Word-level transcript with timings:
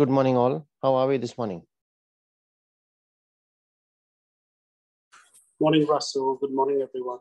Good 0.00 0.10
morning, 0.10 0.36
all. 0.38 0.66
How 0.82 0.96
are 0.96 1.06
we 1.08 1.18
this 1.18 1.38
morning? 1.38 1.62
Morning, 5.60 5.86
Russell. 5.86 6.36
Good 6.40 6.52
morning, 6.52 6.82
everyone. 6.82 7.20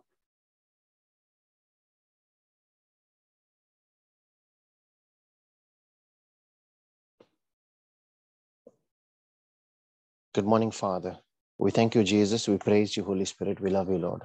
Good 10.34 10.46
morning, 10.46 10.72
Father. 10.72 11.18
We 11.58 11.72
thank 11.72 11.96
you, 11.96 12.04
Jesus. 12.04 12.48
We 12.48 12.58
praise 12.58 12.98
you, 12.98 13.04
Holy 13.04 13.26
Spirit. 13.26 13.60
We 13.62 13.70
love 13.72 13.90
you, 13.90 13.98
Lord. 14.00 14.24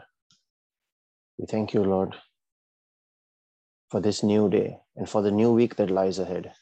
We 1.38 1.46
thank 1.46 1.74
you, 1.74 1.82
Lord, 1.84 2.14
for 3.90 4.00
this 4.00 4.22
new 4.22 4.48
day 4.50 4.78
and 4.96 5.08
for 5.08 5.22
the 5.22 5.30
new 5.32 5.52
week 5.52 5.76
that 5.76 5.90
lies 5.90 6.18
ahead. 6.18 6.52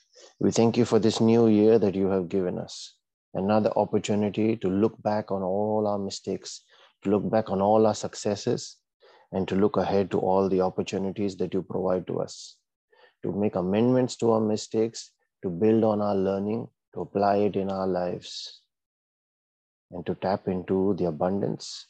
We 0.40 0.50
thank 0.50 0.76
you 0.76 0.84
for 0.84 0.98
this 0.98 1.20
new 1.20 1.48
year 1.48 1.78
that 1.78 1.94
you 1.94 2.06
have 2.08 2.28
given 2.28 2.58
us. 2.58 2.94
Another 3.34 3.70
opportunity 3.76 4.56
to 4.56 4.68
look 4.68 5.00
back 5.02 5.30
on 5.30 5.42
all 5.42 5.86
our 5.86 5.98
mistakes, 5.98 6.62
to 7.04 7.10
look 7.10 7.30
back 7.30 7.50
on 7.50 7.60
all 7.60 7.86
our 7.86 7.94
successes, 7.94 8.76
and 9.32 9.48
to 9.48 9.54
look 9.54 9.76
ahead 9.76 10.10
to 10.10 10.18
all 10.18 10.48
the 10.48 10.60
opportunities 10.60 11.36
that 11.36 11.54
you 11.54 11.62
provide 11.62 12.06
to 12.06 12.20
us. 12.20 12.56
To 13.22 13.32
make 13.32 13.54
amendments 13.54 14.16
to 14.16 14.32
our 14.32 14.40
mistakes, 14.40 15.12
to 15.42 15.48
build 15.48 15.84
on 15.84 16.02
our 16.02 16.14
learning, 16.14 16.68
to 16.94 17.00
apply 17.00 17.36
it 17.36 17.56
in 17.56 17.70
our 17.70 17.86
lives 17.86 18.60
and 19.90 20.04
to 20.06 20.14
tap 20.14 20.48
into 20.48 20.94
the 20.98 21.06
abundance 21.06 21.86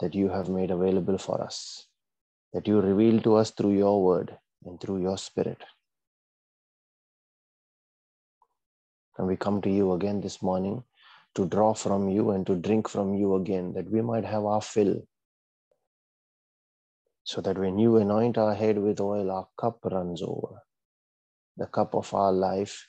that 0.00 0.14
you 0.14 0.28
have 0.28 0.48
made 0.48 0.70
available 0.70 1.18
for 1.18 1.40
us, 1.42 1.86
that 2.52 2.66
you 2.66 2.80
reveal 2.80 3.20
to 3.20 3.36
us 3.36 3.50
through 3.50 3.72
your 3.72 4.02
word 4.02 4.36
and 4.64 4.80
through 4.80 5.00
your 5.00 5.18
spirit. 5.18 5.62
And 9.20 9.28
we 9.28 9.36
come 9.36 9.60
to 9.60 9.68
you 9.68 9.92
again 9.92 10.22
this 10.22 10.40
morning 10.40 10.82
to 11.34 11.44
draw 11.44 11.74
from 11.74 12.08
you 12.08 12.30
and 12.30 12.46
to 12.46 12.56
drink 12.56 12.88
from 12.88 13.12
you 13.12 13.34
again, 13.34 13.74
that 13.74 13.90
we 13.90 14.00
might 14.00 14.24
have 14.24 14.46
our 14.46 14.62
fill. 14.62 15.06
So 17.24 17.42
that 17.42 17.58
when 17.58 17.78
you 17.78 17.98
anoint 17.98 18.38
our 18.38 18.54
head 18.54 18.78
with 18.78 18.98
oil, 18.98 19.30
our 19.30 19.46
cup 19.58 19.80
runs 19.84 20.22
over. 20.22 20.62
The 21.58 21.66
cup 21.66 21.94
of 21.94 22.14
our 22.14 22.32
life, 22.32 22.88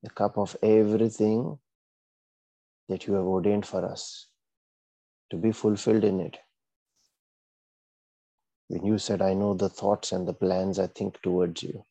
the 0.00 0.10
cup 0.10 0.38
of 0.38 0.56
everything 0.62 1.58
that 2.88 3.08
you 3.08 3.14
have 3.14 3.24
ordained 3.24 3.66
for 3.66 3.84
us 3.84 4.28
to 5.32 5.36
be 5.36 5.50
fulfilled 5.50 6.04
in 6.04 6.20
it. 6.20 6.36
When 8.68 8.84
you 8.84 8.98
said, 8.98 9.20
I 9.20 9.34
know 9.34 9.54
the 9.54 9.68
thoughts 9.68 10.12
and 10.12 10.28
the 10.28 10.34
plans 10.34 10.78
I 10.78 10.86
think 10.86 11.20
towards 11.20 11.64
you. 11.64 11.84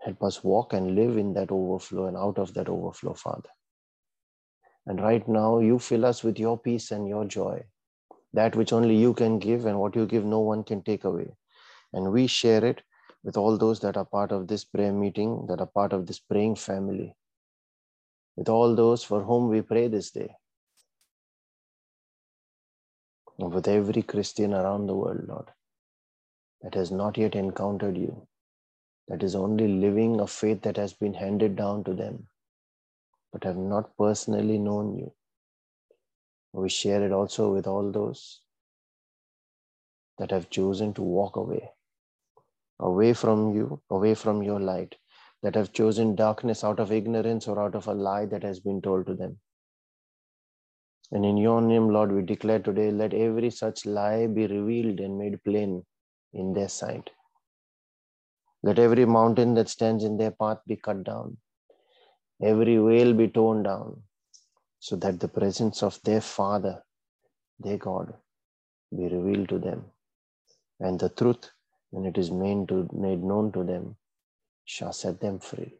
Help 0.00 0.22
us 0.22 0.42
walk 0.42 0.72
and 0.72 0.94
live 0.94 1.16
in 1.16 1.34
that 1.34 1.50
overflow 1.50 2.06
and 2.06 2.16
out 2.16 2.38
of 2.38 2.54
that 2.54 2.68
overflow, 2.68 3.14
Father. 3.14 3.50
And 4.86 5.00
right 5.00 5.26
now, 5.28 5.58
you 5.58 5.78
fill 5.78 6.06
us 6.06 6.24
with 6.24 6.38
your 6.38 6.58
peace 6.58 6.90
and 6.90 7.06
your 7.06 7.26
joy, 7.26 7.62
that 8.32 8.56
which 8.56 8.72
only 8.72 8.96
you 8.96 9.12
can 9.14 9.38
give, 9.38 9.66
and 9.66 9.78
what 9.78 9.94
you 9.94 10.06
give, 10.06 10.24
no 10.24 10.40
one 10.40 10.64
can 10.64 10.82
take 10.82 11.04
away. 11.04 11.34
And 11.92 12.12
we 12.12 12.26
share 12.26 12.64
it 12.64 12.82
with 13.22 13.36
all 13.36 13.58
those 13.58 13.80
that 13.80 13.96
are 13.96 14.06
part 14.06 14.32
of 14.32 14.48
this 14.48 14.64
prayer 14.64 14.92
meeting, 14.92 15.46
that 15.48 15.60
are 15.60 15.66
part 15.66 15.92
of 15.92 16.06
this 16.06 16.18
praying 16.18 16.56
family 16.56 17.14
with 18.36 18.48
all 18.48 18.74
those 18.74 19.04
for 19.04 19.22
whom 19.22 19.48
we 19.48 19.60
pray 19.60 19.86
this 19.86 20.10
day. 20.10 20.34
And 23.38 23.52
with 23.52 23.68
every 23.68 24.02
Christian 24.02 24.54
around 24.54 24.86
the 24.86 24.94
world, 24.94 25.26
Lord, 25.28 25.50
that 26.62 26.74
has 26.74 26.90
not 26.90 27.18
yet 27.18 27.34
encountered 27.34 27.98
you, 27.98 28.26
that 29.10 29.24
is 29.24 29.34
only 29.34 29.66
living 29.66 30.20
a 30.20 30.26
faith 30.26 30.62
that 30.62 30.76
has 30.76 30.92
been 30.94 31.12
handed 31.12 31.56
down 31.56 31.82
to 31.82 31.92
them, 31.92 32.28
but 33.32 33.42
have 33.42 33.56
not 33.56 33.96
personally 33.98 34.56
known 34.56 34.96
you. 34.96 35.12
We 36.52 36.68
share 36.68 37.04
it 37.04 37.10
also 37.10 37.52
with 37.52 37.66
all 37.66 37.90
those 37.90 38.40
that 40.18 40.30
have 40.30 40.48
chosen 40.48 40.94
to 40.94 41.02
walk 41.02 41.34
away, 41.34 41.70
away 42.78 43.12
from 43.12 43.52
you, 43.52 43.82
away 43.90 44.14
from 44.14 44.44
your 44.44 44.60
light, 44.60 44.94
that 45.42 45.56
have 45.56 45.72
chosen 45.72 46.14
darkness 46.14 46.62
out 46.62 46.78
of 46.78 46.92
ignorance 46.92 47.48
or 47.48 47.60
out 47.60 47.74
of 47.74 47.88
a 47.88 47.94
lie 47.94 48.26
that 48.26 48.44
has 48.44 48.60
been 48.60 48.80
told 48.80 49.06
to 49.06 49.14
them. 49.14 49.40
And 51.10 51.26
in 51.26 51.36
your 51.36 51.60
name, 51.60 51.88
Lord, 51.88 52.12
we 52.12 52.22
declare 52.22 52.60
today, 52.60 52.92
let 52.92 53.12
every 53.12 53.50
such 53.50 53.86
lie 53.86 54.28
be 54.28 54.46
revealed 54.46 55.00
and 55.00 55.18
made 55.18 55.42
plain 55.42 55.84
in 56.32 56.52
their 56.52 56.68
sight. 56.68 57.10
Let 58.62 58.78
every 58.78 59.06
mountain 59.06 59.54
that 59.54 59.70
stands 59.70 60.04
in 60.04 60.18
their 60.18 60.32
path 60.32 60.58
be 60.66 60.76
cut 60.76 61.04
down, 61.04 61.38
every 62.42 62.76
veil 62.78 63.14
be 63.14 63.28
torn 63.28 63.62
down, 63.64 64.02
so 64.80 64.96
that 64.96 65.20
the 65.20 65.28
presence 65.28 65.82
of 65.82 66.00
their 66.04 66.20
Father, 66.22 66.82
their 67.60 67.78
God, 67.78 68.14
be 68.96 69.04
revealed 69.08 69.48
to 69.50 69.58
them. 69.58 69.84
And 70.80 71.00
the 71.00 71.10
truth, 71.10 71.50
when 71.90 72.06
it 72.06 72.18
is 72.18 72.30
made, 72.30 72.68
to, 72.68 72.88
made 72.92 73.22
known 73.22 73.52
to 73.52 73.64
them, 73.64 73.96
shall 74.64 74.92
set 74.92 75.20
them 75.20 75.40
free. 75.40 75.74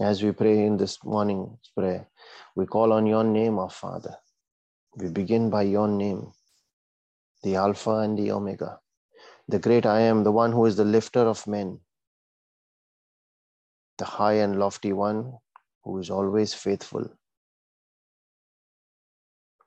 As 0.00 0.22
we 0.22 0.32
pray 0.32 0.66
in 0.66 0.76
this 0.76 0.98
morning's 1.04 1.70
prayer, 1.76 2.08
we 2.56 2.66
call 2.66 2.92
on 2.92 3.06
your 3.06 3.24
name, 3.24 3.58
our 3.58 3.70
Father. 3.70 4.16
We 4.96 5.08
begin 5.10 5.50
by 5.50 5.62
your 5.62 5.88
name, 5.88 6.32
the 7.42 7.56
Alpha 7.56 7.96
and 7.98 8.18
the 8.18 8.30
Omega, 8.32 8.80
the 9.48 9.58
great 9.58 9.86
I 9.86 10.00
am, 10.00 10.24
the 10.24 10.32
one 10.32 10.52
who 10.52 10.66
is 10.66 10.76
the 10.76 10.84
lifter 10.84 11.20
of 11.20 11.46
men, 11.46 11.80
the 13.98 14.04
high 14.04 14.34
and 14.34 14.58
lofty 14.58 14.92
one 14.92 15.38
who 15.84 15.98
is 15.98 16.10
always 16.10 16.52
faithful, 16.52 17.08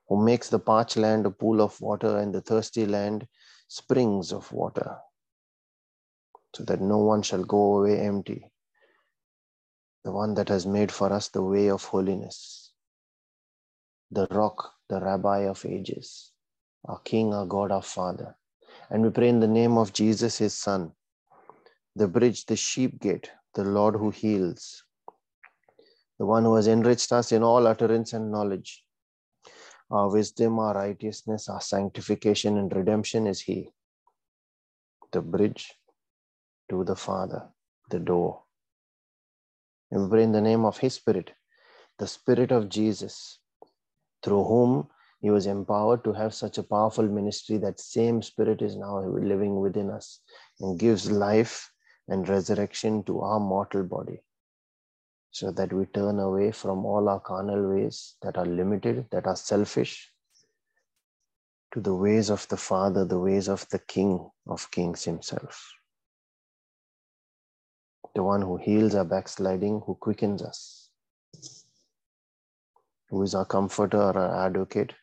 who 0.08 0.24
makes 0.24 0.50
the 0.50 0.60
parched 0.60 0.98
land 0.98 1.26
a 1.26 1.32
pool 1.32 1.62
of 1.62 1.80
water 1.82 2.18
and 2.18 2.34
the 2.34 2.42
thirsty 2.42 2.86
land 2.86 3.28
springs 3.68 4.32
of 4.32 4.52
water, 4.52 4.98
so 6.56 6.64
that 6.64 6.82
no 6.82 7.00
one 7.00 7.22
shall 7.22 7.44
go 7.44 7.78
away 7.80 8.00
empty. 8.00 8.52
The 10.04 10.12
one 10.12 10.34
that 10.36 10.50
has 10.50 10.66
made 10.66 10.92
for 10.92 11.12
us 11.14 11.30
the 11.30 11.42
way 11.42 11.70
of 11.70 11.86
holiness, 11.86 12.74
the 14.12 14.28
rock, 14.30 14.74
the 14.90 15.00
rabbi 15.00 15.48
of 15.48 15.66
ages, 15.66 16.33
our 16.86 17.00
King, 17.00 17.34
our 17.34 17.46
God, 17.46 17.72
our 17.72 17.82
Father. 17.82 18.36
And 18.90 19.04
we 19.04 19.10
pray 19.10 19.30
in 19.30 19.40
the 19.40 19.48
name 19.48 19.78
of 19.78 19.94
Jesus, 19.94 20.38
his 20.38 20.54
Son, 20.54 20.92
the 21.96 22.08
bridge, 22.08 22.46
the 22.46 22.56
sheep 22.56 23.00
gate, 23.00 23.32
the 23.54 23.64
Lord 23.64 23.96
who 23.96 24.10
heals, 24.10 24.84
the 26.20 26.26
one 26.26 26.44
who 26.44 26.56
has 26.56 26.68
enriched 26.68 27.12
us 27.12 27.32
in 27.32 27.44
all 27.44 27.68
utterance 27.68 28.14
and 28.14 28.32
knowledge, 28.32 28.84
our 29.92 30.10
wisdom, 30.12 30.60
our 30.60 30.74
righteousness, 30.74 31.50
our 31.50 31.62
sanctification 31.62 32.58
and 32.58 32.76
redemption 32.76 33.28
is 33.28 33.42
He. 33.42 33.70
The 35.12 35.22
bridge 35.22 35.74
to 36.70 36.84
the 36.84 36.96
Father, 36.96 37.50
the 37.90 38.00
door. 38.00 38.44
And 39.92 40.04
we 40.04 40.10
pray 40.10 40.24
in 40.24 40.32
the 40.32 40.42
name 40.42 40.66
of 40.66 40.78
His 40.80 40.96
Spirit, 40.96 41.32
the 42.00 42.08
Spirit 42.08 42.52
of 42.52 42.70
Jesus, 42.70 43.40
through 44.24 44.44
whom 44.44 44.88
He 45.24 45.30
was 45.30 45.48
empowered 45.48 46.04
to 46.04 46.12
have 46.12 46.34
such 46.34 46.58
a 46.58 46.64
powerful 46.64 47.08
ministry. 47.08 47.58
That 47.58 47.80
same 47.80 48.22
Spirit 48.22 48.62
is 48.62 48.76
now 48.76 49.00
living 49.00 49.62
within 49.62 49.90
us 49.90 50.20
and 50.60 50.78
gives 50.78 51.10
life 51.10 51.72
and 52.10 52.28
resurrection 52.28 53.04
to 53.06 53.22
our 53.22 53.40
mortal 53.40 53.84
body 53.84 54.22
so 55.32 55.50
that 55.52 55.72
we 55.72 55.86
turn 55.86 56.20
away 56.20 56.52
from 56.52 56.86
all 56.86 57.08
our 57.08 57.22
carnal 57.22 57.70
ways 57.70 58.18
that 58.22 58.38
are 58.38 58.46
limited, 58.46 59.06
that 59.12 59.26
are 59.26 59.38
selfish, 59.38 60.12
to 61.74 61.80
the 61.80 61.96
ways 61.96 62.30
of 62.30 62.46
the 62.50 62.58
Father, 62.58 63.06
the 63.06 63.18
ways 63.18 63.48
of 63.48 63.66
the 63.70 63.80
King 63.80 64.30
of 64.46 64.70
Kings 64.72 65.06
Himself. 65.06 65.72
The 68.14 68.24
one 68.24 68.42
who 68.42 68.58
heals 68.58 68.94
our 68.94 69.06
backsliding, 69.06 69.84
who 69.86 69.96
quickens 69.96 70.44
us, 70.44 70.90
who 73.10 73.22
is 73.24 73.34
our 73.34 73.46
comforter, 73.46 74.02
our 74.02 74.46
advocate, 74.46 74.94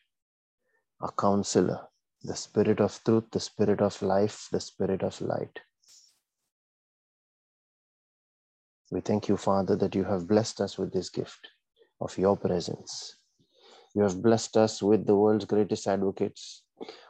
our 1.01 1.11
counselor, 1.19 1.79
the 2.23 2.35
Spirit 2.35 2.79
of 2.79 3.03
truth, 3.03 3.23
the 3.31 3.39
Spirit 3.39 3.81
of 3.81 3.99
life, 4.01 4.47
the 4.51 4.59
Spirit 4.59 5.01
of 5.01 5.19
light. 5.21 5.59
We 8.91 9.01
thank 9.01 9.27
you, 9.27 9.37
Father, 9.37 9.75
that 9.77 9.95
you 9.95 10.03
have 10.03 10.27
blessed 10.27 10.61
us 10.61 10.77
with 10.77 10.93
this 10.93 11.09
gift 11.09 11.47
of 11.99 12.17
your 12.17 12.37
presence. 12.37 13.15
You 13.95 14.03
have 14.03 14.21
blessed 14.21 14.57
us 14.57 14.83
with 14.83 15.05
the 15.07 15.15
world's 15.15 15.45
greatest 15.45 15.87
advocates, 15.87 16.63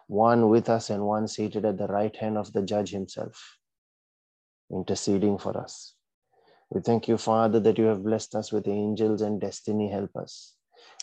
one 0.07 0.49
with 0.49 0.69
us 0.69 0.89
and 0.89 1.03
one 1.05 1.27
seated 1.27 1.65
at 1.65 1.77
the 1.77 1.88
right 1.88 2.15
hand 2.15 2.38
of 2.38 2.53
the 2.53 2.61
judge 2.61 2.91
himself, 2.91 3.57
interceding 4.71 5.38
for 5.38 5.57
us. 5.57 5.95
We 6.69 6.81
thank 6.81 7.07
you, 7.07 7.17
Father, 7.17 7.59
that 7.59 7.77
you 7.77 7.85
have 7.85 8.03
blessed 8.03 8.35
us 8.35 8.51
with 8.51 8.67
angels 8.67 9.21
and 9.21 9.41
destiny 9.41 9.89
helpers, 9.91 10.53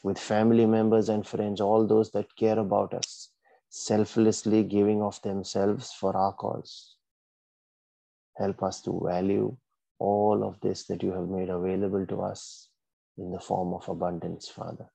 with 0.03 0.19
family 0.19 0.67
members 0.67 1.09
and 1.09 1.27
friends, 1.27 1.61
all 1.61 1.87
those 1.87 2.11
that 2.12 2.35
care 2.37 2.59
about 2.59 2.95
us, 2.95 3.31
selflessly 3.69 4.62
giving 4.62 5.03
of 5.03 5.21
themselves 5.23 5.93
for 5.93 6.17
our 6.17 6.33
cause. 6.33 6.95
Help 8.37 8.62
us 8.62 8.81
to 8.83 9.00
value 9.05 9.56
all 9.99 10.45
of 10.45 10.61
this 10.61 10.85
that 10.87 11.03
you 11.03 11.12
have 11.12 11.29
made 11.29 11.49
available 11.49 12.06
to 12.06 12.21
us 12.23 12.69
in 13.17 13.33
the 13.33 13.41
form 13.41 13.75
of 13.75 13.89
abundance, 13.89 14.49
Father. 14.49 14.87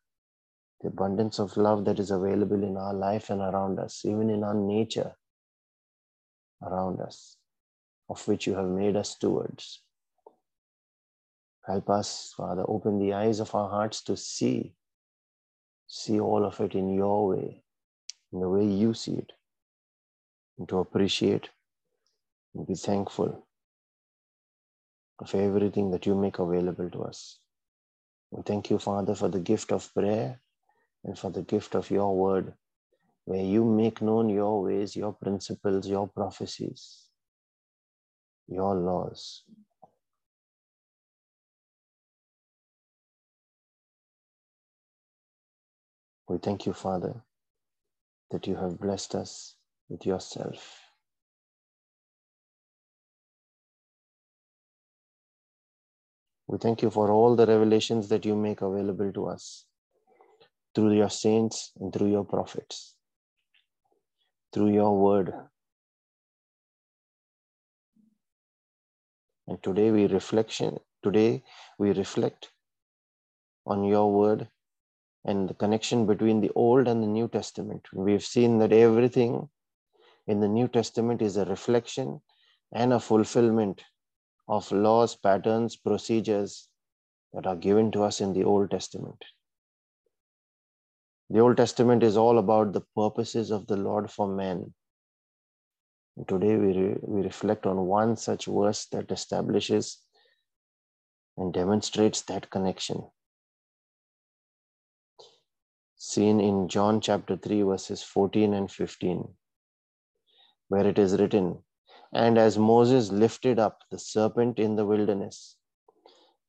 The 0.82 0.88
abundance 0.88 1.40
of 1.40 1.58
love 1.58 1.86
that 1.86 2.00
is 2.00 2.12
available 2.12 2.64
in 2.64 2.78
our 2.78 2.94
life 2.94 3.30
and 3.30 3.42
around 3.42 3.80
us, 3.80 4.06
even 4.06 4.30
in 4.30 4.44
our 4.44 4.54
nature 4.54 5.16
around 6.62 7.02
us, 7.02 7.36
of 8.10 8.26
which 8.28 8.48
you 8.48 8.56
have 8.56 8.70
made 8.70 8.96
us 8.96 9.12
stewards. 9.12 9.82
Help 11.66 11.90
us, 11.90 12.34
Father, 12.36 12.66
open 12.68 13.00
the 13.00 13.14
eyes 13.14 13.40
of 13.40 13.54
our 13.56 13.70
hearts 13.70 14.02
to 14.04 14.18
see, 14.18 14.74
see 15.94 16.20
all 16.20 16.44
of 16.44 16.60
it 16.60 16.74
in 16.74 16.92
your 16.92 17.28
way, 17.28 17.62
in 18.32 18.40
the 18.40 18.50
way 18.50 18.66
you 18.66 18.96
see 18.96 19.14
it, 19.14 19.32
and 20.58 20.68
to 20.68 20.80
appreciate 20.80 21.50
and 22.56 22.66
be 22.66 22.74
thankful 22.74 23.46
of 25.20 25.36
everything 25.36 25.92
that 25.92 26.08
you 26.08 26.16
make 26.16 26.40
available 26.40 26.90
to 26.90 27.04
us. 27.04 27.38
We 28.32 28.42
thank 28.42 28.72
you, 28.72 28.80
Father, 28.80 29.14
for 29.14 29.30
the 29.30 29.40
gift 29.40 29.72
of 29.72 29.94
prayer 29.94 30.40
and 31.04 31.18
for 31.18 31.30
the 31.30 31.44
gift 31.44 31.76
of 31.76 31.92
your 31.92 32.16
word, 32.16 32.54
where 33.26 33.44
you 33.44 33.64
make 33.64 34.02
known 34.02 34.30
your 34.30 34.64
ways, 34.64 34.96
your 34.96 35.14
principles, 35.14 35.88
your 35.88 36.08
prophecies, 36.08 37.04
your 38.48 38.74
laws. 38.74 39.44
We 46.34 46.40
thank 46.40 46.66
you, 46.66 46.74
Father, 46.74 47.14
that 48.32 48.48
you 48.48 48.56
have 48.56 48.80
blessed 48.80 49.14
us 49.14 49.56
with 49.88 50.04
yourself. 50.04 50.82
We 56.48 56.58
thank 56.58 56.82
you 56.82 56.90
for 56.90 57.12
all 57.12 57.36
the 57.36 57.46
revelations 57.46 58.10
that 58.10 58.26
you 58.26 58.36
make 58.36 58.64
available 58.64 59.14
to 59.14 59.28
us 59.28 59.66
through 60.74 60.94
your 60.98 61.12
saints 61.12 61.72
and 61.80 61.94
through 61.94 62.10
your 62.10 62.26
prophets, 62.26 62.96
through 64.52 64.74
your 64.74 64.98
word. 65.00 65.36
And 69.48 69.62
today 69.62 69.92
we 69.92 70.08
reflection 70.08 70.80
today 71.04 71.44
we 71.78 71.92
reflect 71.92 72.50
on 73.68 73.84
your 73.84 74.12
word 74.12 74.48
and 75.26 75.50
the 75.50 75.54
connection 75.54 76.06
between 76.06 76.42
the 76.42 76.52
Old 76.56 76.88
and 76.88 77.02
the 77.02 77.08
New 77.08 77.28
Testament. 77.28 77.88
We've 77.94 78.24
seen 78.24 78.60
that 78.60 78.74
everything 78.74 79.50
in 80.28 80.40
the 80.40 80.48
New 80.48 80.68
Testament 80.68 81.22
is 81.22 81.38
a 81.38 81.46
reflection 81.46 82.22
and 82.74 82.94
a 82.94 83.00
fulfillment 83.00 83.84
of 84.48 84.72
laws, 84.72 85.16
patterns, 85.16 85.76
procedures 85.76 86.68
that 87.34 87.48
are 87.48 87.56
given 87.56 87.92
to 87.92 88.04
us 88.04 88.22
in 88.22 88.34
the 88.34 88.44
Old 88.44 88.72
Testament. 88.72 89.24
The 91.30 91.40
Old 91.40 91.58
Testament 91.58 92.04
is 92.04 92.18
all 92.18 92.38
about 92.38 92.74
the 92.74 92.84
purposes 92.96 93.50
of 93.50 93.66
the 93.68 93.78
Lord 93.78 94.12
for 94.12 94.28
men. 94.28 94.74
And 96.18 96.28
today 96.28 96.58
we, 96.58 96.78
re- 96.78 96.98
we 97.02 97.22
reflect 97.22 97.66
on 97.66 97.88
one 97.88 98.18
such 98.18 98.46
verse 98.46 98.86
that 98.88 99.10
establishes 99.10 100.00
and 101.38 101.54
demonstrates 101.54 102.22
that 102.24 102.50
connection. 102.52 103.04
Seen 106.06 106.42
in 106.42 106.68
John 106.68 107.00
chapter 107.00 107.38
3, 107.38 107.62
verses 107.62 108.04
14 108.04 108.54
and 108.54 108.70
15, 108.70 109.26
where 110.68 110.86
it 110.86 111.00
is 111.00 111.18
written, 111.18 111.64
And 112.12 112.38
as 112.38 112.58
Moses 112.58 113.10
lifted 113.10 113.58
up 113.58 113.84
the 113.90 113.98
serpent 113.98 114.60
in 114.60 114.76
the 114.76 114.86
wilderness, 114.86 115.56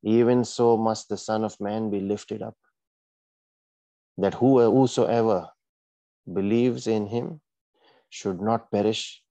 even 0.03 0.45
so 0.45 0.77
must 0.77 1.09
the 1.09 1.17
Son 1.17 1.45
of 1.45 1.61
Man 1.61 1.89
be 1.89 2.01
lifted 2.01 2.43
up, 2.43 2.57
that 4.19 4.35
whosoever 4.35 5.51
believes 6.33 6.89
in 6.89 7.07
him 7.07 7.41
should 8.11 8.41
not 8.41 8.73
perish, 8.73 9.23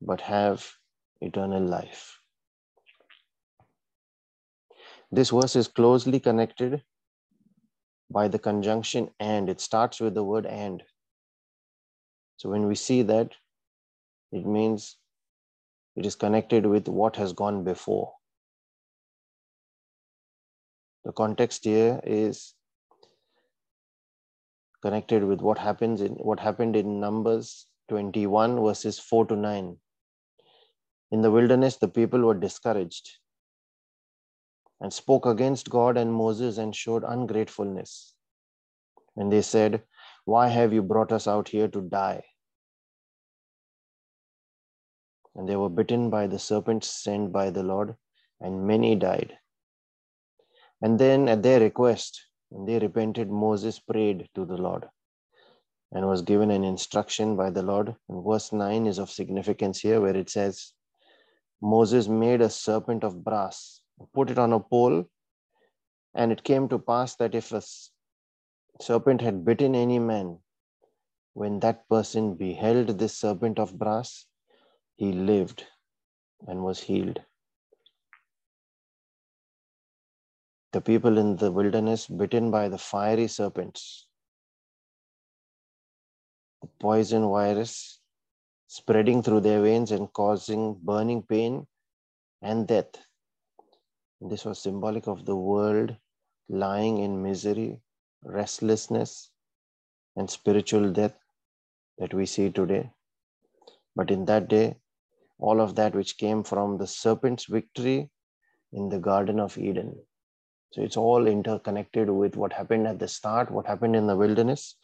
but 0.00 0.20
have 0.20 0.70
eternal 1.20 1.64
life. 1.64 2.20
This 5.10 5.30
verse 5.30 5.56
is 5.56 5.66
closely 5.66 6.20
connected 6.20 6.84
by 8.14 8.28
the 8.28 8.38
conjunction 8.38 9.10
and. 9.20 9.48
It 9.50 9.60
starts 9.60 10.00
with 10.00 10.14
the 10.14 10.24
word 10.24 10.46
and. 10.46 10.82
So 12.36 12.48
when 12.48 12.66
we 12.66 12.74
see 12.74 13.02
that, 13.02 13.32
it 14.32 14.46
means 14.46 14.96
it 15.96 16.06
is 16.06 16.16
connected 16.16 16.66
with 16.66 16.88
what 16.88 17.16
has 17.16 17.32
gone 17.32 17.64
before. 17.64 18.12
The 21.04 21.12
context 21.12 21.64
here 21.64 22.00
is 22.04 22.54
connected 24.82 25.24
with 25.24 25.40
what 25.40 25.58
happens 25.58 26.00
in 26.00 26.12
what 26.14 26.40
happened 26.40 26.76
in 26.76 27.00
Numbers 27.00 27.66
21 27.88 28.60
verses 28.62 28.98
4 28.98 29.26
to 29.26 29.36
9. 29.36 29.76
In 31.12 31.22
the 31.22 31.30
wilderness, 31.30 31.76
the 31.76 31.88
people 31.88 32.20
were 32.20 32.34
discouraged 32.34 33.10
and 34.80 34.92
spoke 34.92 35.26
against 35.26 35.70
God 35.70 35.96
and 35.96 36.12
Moses 36.12 36.58
and 36.58 36.74
showed 36.74 37.04
ungratefulness. 37.04 38.14
And 39.16 39.32
they 39.32 39.42
said, 39.42 39.82
Why 40.24 40.48
have 40.48 40.72
you 40.72 40.82
brought 40.82 41.12
us 41.12 41.26
out 41.26 41.48
here 41.48 41.68
to 41.68 41.80
die? 41.80 42.24
And 45.34 45.48
they 45.48 45.56
were 45.56 45.68
bitten 45.68 46.10
by 46.10 46.26
the 46.26 46.38
serpents 46.38 46.88
sent 46.88 47.32
by 47.32 47.50
the 47.50 47.62
Lord, 47.62 47.96
and 48.40 48.66
many 48.66 48.94
died. 48.94 49.36
And 50.80 50.98
then, 50.98 51.28
at 51.28 51.42
their 51.42 51.60
request, 51.60 52.20
when 52.50 52.66
they 52.66 52.78
repented, 52.78 53.30
Moses 53.30 53.78
prayed 53.80 54.28
to 54.34 54.44
the 54.44 54.56
Lord 54.56 54.88
and 55.92 56.06
was 56.06 56.22
given 56.22 56.50
an 56.50 56.64
instruction 56.64 57.36
by 57.36 57.50
the 57.50 57.62
Lord. 57.62 57.94
And 58.08 58.24
verse 58.24 58.52
9 58.52 58.86
is 58.86 58.98
of 58.98 59.10
significance 59.10 59.80
here, 59.80 60.00
where 60.00 60.16
it 60.16 60.28
says, 60.28 60.72
Moses 61.62 62.08
made 62.08 62.40
a 62.40 62.50
serpent 62.50 63.04
of 63.04 63.24
brass, 63.24 63.80
put 64.12 64.30
it 64.30 64.38
on 64.38 64.52
a 64.52 64.60
pole, 64.60 65.08
and 66.14 66.32
it 66.32 66.44
came 66.44 66.68
to 66.68 66.78
pass 66.78 67.16
that 67.16 67.34
if 67.34 67.52
a 67.52 67.62
serpent 68.80 69.20
had 69.20 69.44
bitten 69.44 69.74
any 69.74 69.98
man, 69.98 70.38
when 71.34 71.60
that 71.60 71.88
person 71.88 72.34
beheld 72.34 72.88
this 72.98 73.16
serpent 73.16 73.58
of 73.58 73.78
brass, 73.78 74.26
he 74.96 75.12
lived 75.12 75.64
and 76.46 76.62
was 76.62 76.80
healed. 76.80 77.20
The 80.72 80.80
people 80.80 81.18
in 81.18 81.36
the 81.36 81.52
wilderness, 81.52 82.06
bitten 82.06 82.50
by 82.50 82.68
the 82.68 82.78
fiery 82.78 83.28
serpents, 83.28 84.06
the 86.62 86.68
poison 86.80 87.28
virus 87.28 88.00
spreading 88.66 89.22
through 89.22 89.40
their 89.40 89.62
veins 89.62 89.92
and 89.92 90.12
causing 90.12 90.74
burning 90.82 91.22
pain 91.22 91.66
and 92.42 92.66
death. 92.66 92.96
This 94.26 94.46
was 94.46 94.58
symbolic 94.58 95.06
of 95.06 95.26
the 95.26 95.36
world 95.36 95.94
lying 96.48 96.96
in 96.96 97.22
misery, 97.22 97.82
restlessness, 98.24 99.30
and 100.16 100.30
spiritual 100.30 100.90
death 100.92 101.14
that 101.98 102.14
we 102.14 102.24
see 102.24 102.50
today. 102.50 102.90
But 103.94 104.10
in 104.10 104.24
that 104.24 104.48
day, 104.48 104.76
all 105.38 105.60
of 105.60 105.74
that 105.74 105.94
which 105.94 106.16
came 106.16 106.42
from 106.42 106.78
the 106.78 106.86
serpent's 106.86 107.44
victory 107.44 108.10
in 108.72 108.88
the 108.88 108.98
Garden 108.98 109.38
of 109.38 109.58
Eden. 109.58 109.94
So 110.72 110.80
it's 110.80 110.96
all 110.96 111.26
interconnected 111.26 112.08
with 112.08 112.34
what 112.34 112.54
happened 112.54 112.86
at 112.86 112.98
the 112.98 113.08
start, 113.08 113.50
what 113.50 113.66
happened 113.66 113.94
in 113.94 114.06
the 114.06 114.16
wilderness, 114.16 114.76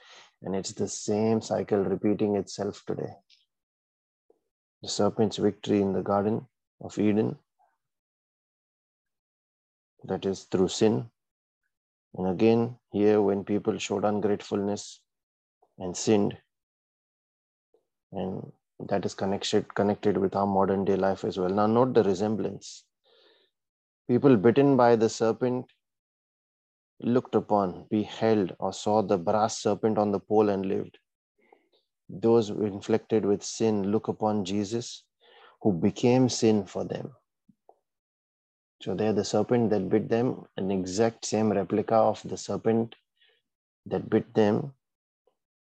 and 0.42 0.54
it's 0.54 0.72
the 0.72 0.86
same 0.86 1.40
cycle 1.40 1.78
repeating 1.78 2.36
itself 2.36 2.82
today. 2.86 3.14
The 4.82 4.88
serpent's 4.88 5.38
victory 5.38 5.80
in 5.80 5.94
the 5.94 6.02
Garden 6.02 6.46
of 6.82 6.98
Eden, 6.98 7.38
that 10.04 10.24
is 10.24 10.44
through 10.44 10.68
sin. 10.68 11.10
And 12.16 12.28
again, 12.28 12.76
here, 12.92 13.22
when 13.22 13.44
people 13.44 13.78
showed 13.78 14.04
ungratefulness 14.04 15.00
and 15.78 15.96
sinned, 15.96 16.36
and 18.12 18.52
that 18.88 19.04
is 19.04 19.14
connected 19.14 19.72
connected 19.74 20.16
with 20.16 20.34
our 20.34 20.46
modern 20.46 20.84
day 20.84 20.96
life 20.96 21.24
as 21.24 21.38
well. 21.38 21.50
Now 21.50 21.66
note 21.66 21.94
the 21.94 22.02
resemblance. 22.02 22.84
People 24.08 24.36
bitten 24.36 24.76
by 24.76 24.96
the 24.96 25.08
serpent 25.08 25.66
looked 27.00 27.34
upon 27.34 27.86
beheld 27.90 28.54
or 28.58 28.72
saw 28.72 29.02
the 29.02 29.18
brass 29.18 29.58
serpent 29.58 29.98
on 29.98 30.10
the 30.10 30.20
pole 30.20 30.48
and 30.48 30.66
lived. 30.66 30.98
Those 32.08 32.50
inflicted 32.50 33.24
with 33.24 33.42
sin 33.44 33.92
look 33.92 34.08
upon 34.08 34.44
jesus 34.44 35.04
who 35.62 35.72
became 35.72 36.28
sin 36.28 36.64
for 36.64 36.84
them 36.84 37.12
so 38.82 38.94
there 38.94 39.12
the 39.12 39.24
serpent 39.24 39.70
that 39.70 39.88
bit 39.88 40.08
them 40.08 40.44
an 40.56 40.70
exact 40.70 41.24
same 41.24 41.52
replica 41.52 41.94
of 41.94 42.22
the 42.24 42.36
serpent 42.36 42.94
that 43.86 44.08
bit 44.10 44.32
them 44.34 44.72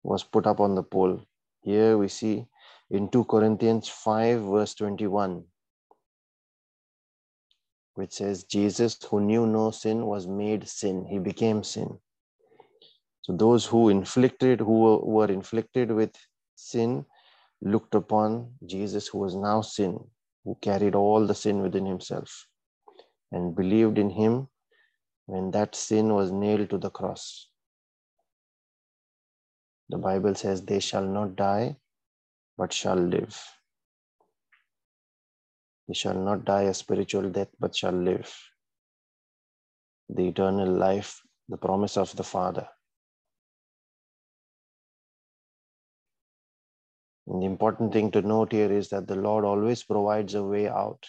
was 0.04 0.24
put 0.24 0.48
up 0.48 0.60
on 0.60 0.76
the 0.76 0.84
pole 0.84 1.20
Here 1.64 1.98
we 1.98 2.08
see 2.08 2.46
in 2.90 3.08
2 3.10 3.26
Corinthians 3.26 3.88
5, 3.88 4.42
verse 4.42 4.74
21, 4.74 5.44
which 7.94 8.14
says, 8.14 8.44
Jesus, 8.44 8.98
who 9.10 9.22
knew 9.22 9.46
no 9.46 9.72
sin, 9.72 10.06
was 10.06 10.28
made 10.28 10.68
sin. 10.68 11.06
He 11.06 11.20
became 11.20 11.64
sin. 11.64 12.00
So 13.22 13.34
those 13.34 13.66
who 13.66 13.90
inflicted, 13.90 14.60
who 14.60 14.98
were 14.98 15.32
inflicted 15.32 15.92
with 15.92 16.16
sin, 16.56 17.06
looked 17.62 17.94
upon 17.94 18.54
Jesus, 18.66 19.08
who 19.08 19.20
was 19.20 19.36
now 19.36 19.62
sin, 19.62 20.00
who 20.44 20.58
carried 20.62 20.96
all 20.96 21.26
the 21.28 21.36
sin 21.36 21.62
within 21.62 21.86
himself, 21.86 22.48
and 23.32 23.56
believed 23.56 23.98
in 23.98 24.10
him 24.10 24.48
when 25.26 25.52
that 25.52 25.76
sin 25.76 26.14
was 26.14 26.32
nailed 26.32 26.70
to 26.70 26.78
the 26.78 26.90
cross. 26.90 27.50
The 29.90 29.98
Bible 29.98 30.36
says, 30.36 30.62
They 30.64 30.80
shall 30.80 31.06
not 31.06 31.36
die, 31.36 31.78
but 32.58 32.74
shall 32.74 32.96
live. 32.96 33.42
They 35.88 35.94
shall 35.94 36.16
not 36.16 36.46
die 36.46 36.64
a 36.64 36.74
spiritual 36.74 37.30
death, 37.30 37.50
but 37.60 37.76
shall 37.76 37.92
live. 37.92 38.34
The 40.10 40.28
eternal 40.30 40.70
life, 40.70 41.22
the 41.50 41.58
promise 41.58 41.98
of 41.98 42.16
the 42.16 42.24
Father. 42.24 42.68
And 47.28 47.42
the 47.42 47.46
important 47.46 47.94
thing 47.94 48.12
to 48.12 48.22
note 48.22 48.52
here 48.52 48.72
is 48.72 48.90
that 48.90 49.08
the 49.08 49.16
Lord 49.16 49.46
always 49.46 49.84
provides 49.84 50.36
a 50.36 50.44
way 50.44 50.68
out. 50.68 51.06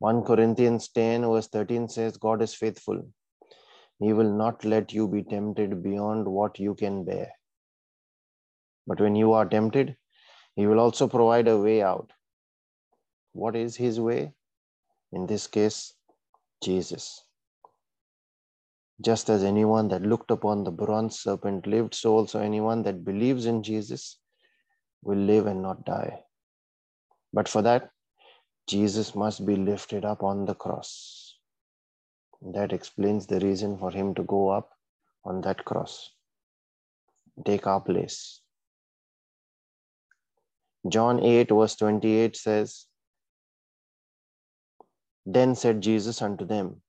1 0.00 0.22
Corinthians 0.22 0.88
10, 0.88 1.22
verse 1.22 1.48
13 1.48 1.86
says, 1.86 2.16
God 2.16 2.40
is 2.40 2.54
faithful. 2.54 3.06
He 3.98 4.14
will 4.14 4.32
not 4.34 4.64
let 4.64 4.94
you 4.94 5.06
be 5.06 5.22
tempted 5.22 5.82
beyond 5.82 6.26
what 6.26 6.58
you 6.58 6.74
can 6.74 7.04
bear. 7.04 7.30
But 8.86 8.98
when 8.98 9.14
you 9.14 9.34
are 9.34 9.44
tempted, 9.44 9.96
He 10.56 10.66
will 10.66 10.80
also 10.80 11.06
provide 11.06 11.48
a 11.48 11.58
way 11.58 11.82
out. 11.82 12.10
What 13.32 13.54
is 13.54 13.76
His 13.76 14.00
way? 14.00 14.32
In 15.12 15.26
this 15.26 15.46
case, 15.46 15.92
Jesus. 16.64 17.22
Just 19.02 19.28
as 19.28 19.44
anyone 19.44 19.88
that 19.88 20.00
looked 20.00 20.30
upon 20.30 20.64
the 20.64 20.70
bronze 20.70 21.20
serpent 21.20 21.66
lived, 21.66 21.94
so 21.94 22.14
also 22.14 22.40
anyone 22.40 22.82
that 22.84 23.04
believes 23.04 23.44
in 23.44 23.62
Jesus 23.62 24.18
will 25.02 25.18
live 25.18 25.46
and 25.46 25.60
not 25.60 25.84
die. 25.84 26.20
But 27.34 27.48
for 27.48 27.60
that, 27.60 27.90
Jesus 28.70 29.16
must 29.16 29.44
be 29.44 29.56
lifted 29.56 30.04
up 30.04 30.22
on 30.22 30.44
the 30.44 30.54
cross. 30.54 31.36
That 32.40 32.72
explains 32.72 33.26
the 33.26 33.40
reason 33.40 33.76
for 33.76 33.90
him 33.90 34.14
to 34.14 34.22
go 34.22 34.50
up 34.50 34.70
on 35.24 35.40
that 35.40 35.64
cross, 35.64 36.10
take 37.44 37.66
our 37.66 37.80
place. 37.80 38.40
John 40.88 41.18
8, 41.20 41.48
verse 41.50 41.74
28 41.74 42.36
says, 42.36 42.86
Then 45.26 45.56
said 45.56 45.80
Jesus 45.80 46.22
unto 46.22 46.46
them, 46.46 46.80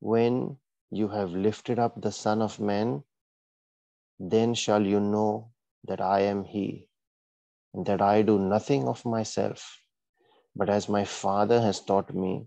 When 0.00 0.58
you 0.90 1.08
have 1.08 1.30
lifted 1.30 1.78
up 1.78 1.98
the 1.98 2.12
Son 2.12 2.42
of 2.42 2.60
Man, 2.60 3.02
then 4.20 4.52
shall 4.52 4.84
you 4.84 5.00
know 5.00 5.48
that 5.88 6.02
I 6.02 6.20
am 6.20 6.44
He, 6.44 6.88
and 7.72 7.86
that 7.86 8.02
I 8.02 8.20
do 8.20 8.38
nothing 8.38 8.86
of 8.86 9.02
myself, 9.06 9.80
but 10.56 10.70
as 10.70 10.88
my 10.88 11.04
Father 11.04 11.60
has 11.60 11.80
taught 11.80 12.14
me, 12.14 12.46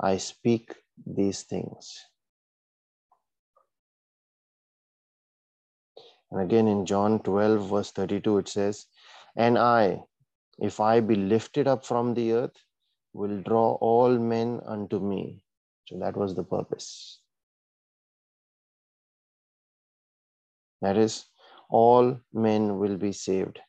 I 0.00 0.16
speak 0.16 0.74
these 1.06 1.42
things. 1.42 2.04
And 6.30 6.40
again 6.40 6.66
in 6.66 6.86
John 6.86 7.20
12, 7.20 7.70
verse 7.70 7.92
32, 7.92 8.38
it 8.38 8.48
says, 8.48 8.86
And 9.36 9.56
I, 9.58 10.02
if 10.58 10.80
I 10.80 11.00
be 11.00 11.14
lifted 11.14 11.68
up 11.68 11.86
from 11.86 12.14
the 12.14 12.32
earth, 12.32 12.56
will 13.12 13.40
draw 13.42 13.74
all 13.74 14.18
men 14.18 14.60
unto 14.66 14.98
me. 14.98 15.42
So 15.86 15.98
that 16.00 16.16
was 16.16 16.34
the 16.34 16.44
purpose. 16.44 17.20
That 20.82 20.96
is, 20.96 21.26
all 21.70 22.20
men 22.32 22.78
will 22.78 22.96
be 22.96 23.12
saved. 23.12 23.60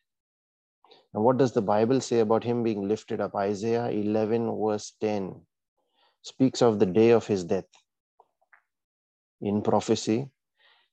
And 1.18 1.26
what 1.26 1.40
does 1.40 1.52
the 1.52 1.64
Bible 1.64 2.00
say 2.00 2.20
about 2.20 2.44
him 2.44 2.62
being 2.62 2.88
lifted 2.88 3.22
up? 3.22 3.34
Isaiah 3.34 3.90
11, 3.90 4.56
verse 4.64 4.94
10 5.02 5.42
speaks 6.22 6.62
of 6.62 6.78
the 6.78 6.86
day 6.86 7.10
of 7.10 7.26
his 7.26 7.44
death. 7.44 7.66
In 9.42 9.64
prophecy, 9.64 10.30